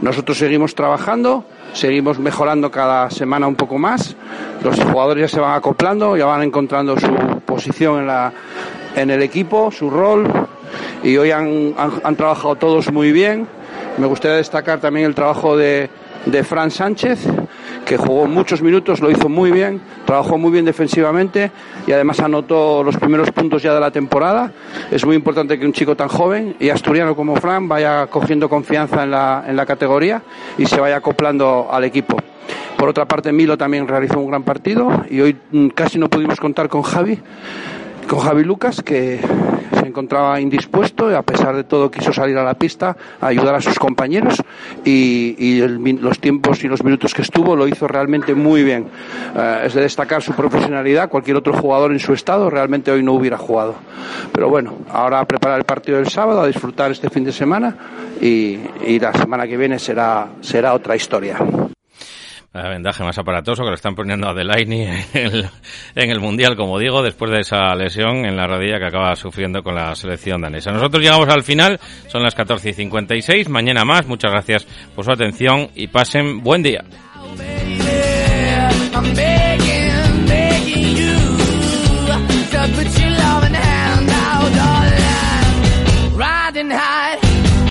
[0.00, 4.16] Nosotros seguimos trabajando, seguimos mejorando cada semana un poco más.
[4.62, 7.12] Los jugadores ya se van acoplando, ya van encontrando su
[7.46, 8.32] posición en, la,
[8.96, 10.28] en el equipo, su rol.
[11.02, 13.46] Y hoy han, han, han trabajado todos muy bien.
[13.98, 15.90] Me gustaría destacar también el trabajo de,
[16.26, 17.26] de Fran Sánchez,
[17.88, 21.50] que jugó muchos minutos, lo hizo muy bien, trabajó muy bien defensivamente
[21.86, 24.52] y además anotó los primeros puntos ya de la temporada.
[24.90, 29.04] Es muy importante que un chico tan joven y asturiano como Fran vaya cogiendo confianza
[29.04, 30.20] en la, en la categoría
[30.58, 32.18] y se vaya acoplando al equipo.
[32.76, 35.38] Por otra parte, Milo también realizó un gran partido y hoy
[35.74, 37.18] casi no pudimos contar con Javi,
[38.06, 39.18] con Javi Lucas, que
[39.88, 43.60] encontraba indispuesto y a pesar de todo quiso salir a la pista a ayudar a
[43.60, 44.42] sus compañeros
[44.84, 48.86] y, y el, los tiempos y los minutos que estuvo lo hizo realmente muy bien.
[49.34, 53.12] Uh, es de destacar su profesionalidad, cualquier otro jugador en su estado realmente hoy no
[53.12, 53.74] hubiera jugado.
[54.32, 57.74] Pero bueno, ahora a preparar el partido del sábado, a disfrutar este fin de semana
[58.20, 61.38] y, y la semana que viene será, será otra historia
[62.52, 64.82] vendaje más aparatoso que lo están poniendo a Delaney
[65.14, 69.62] en el, Mundial, como digo, después de esa lesión en la rodilla que acaba sufriendo
[69.62, 70.72] con la selección danesa.
[70.72, 71.78] Nosotros llegamos al final,
[72.08, 76.62] son las 14 y 56, mañana más, muchas gracias por su atención y pasen buen
[76.62, 76.84] día.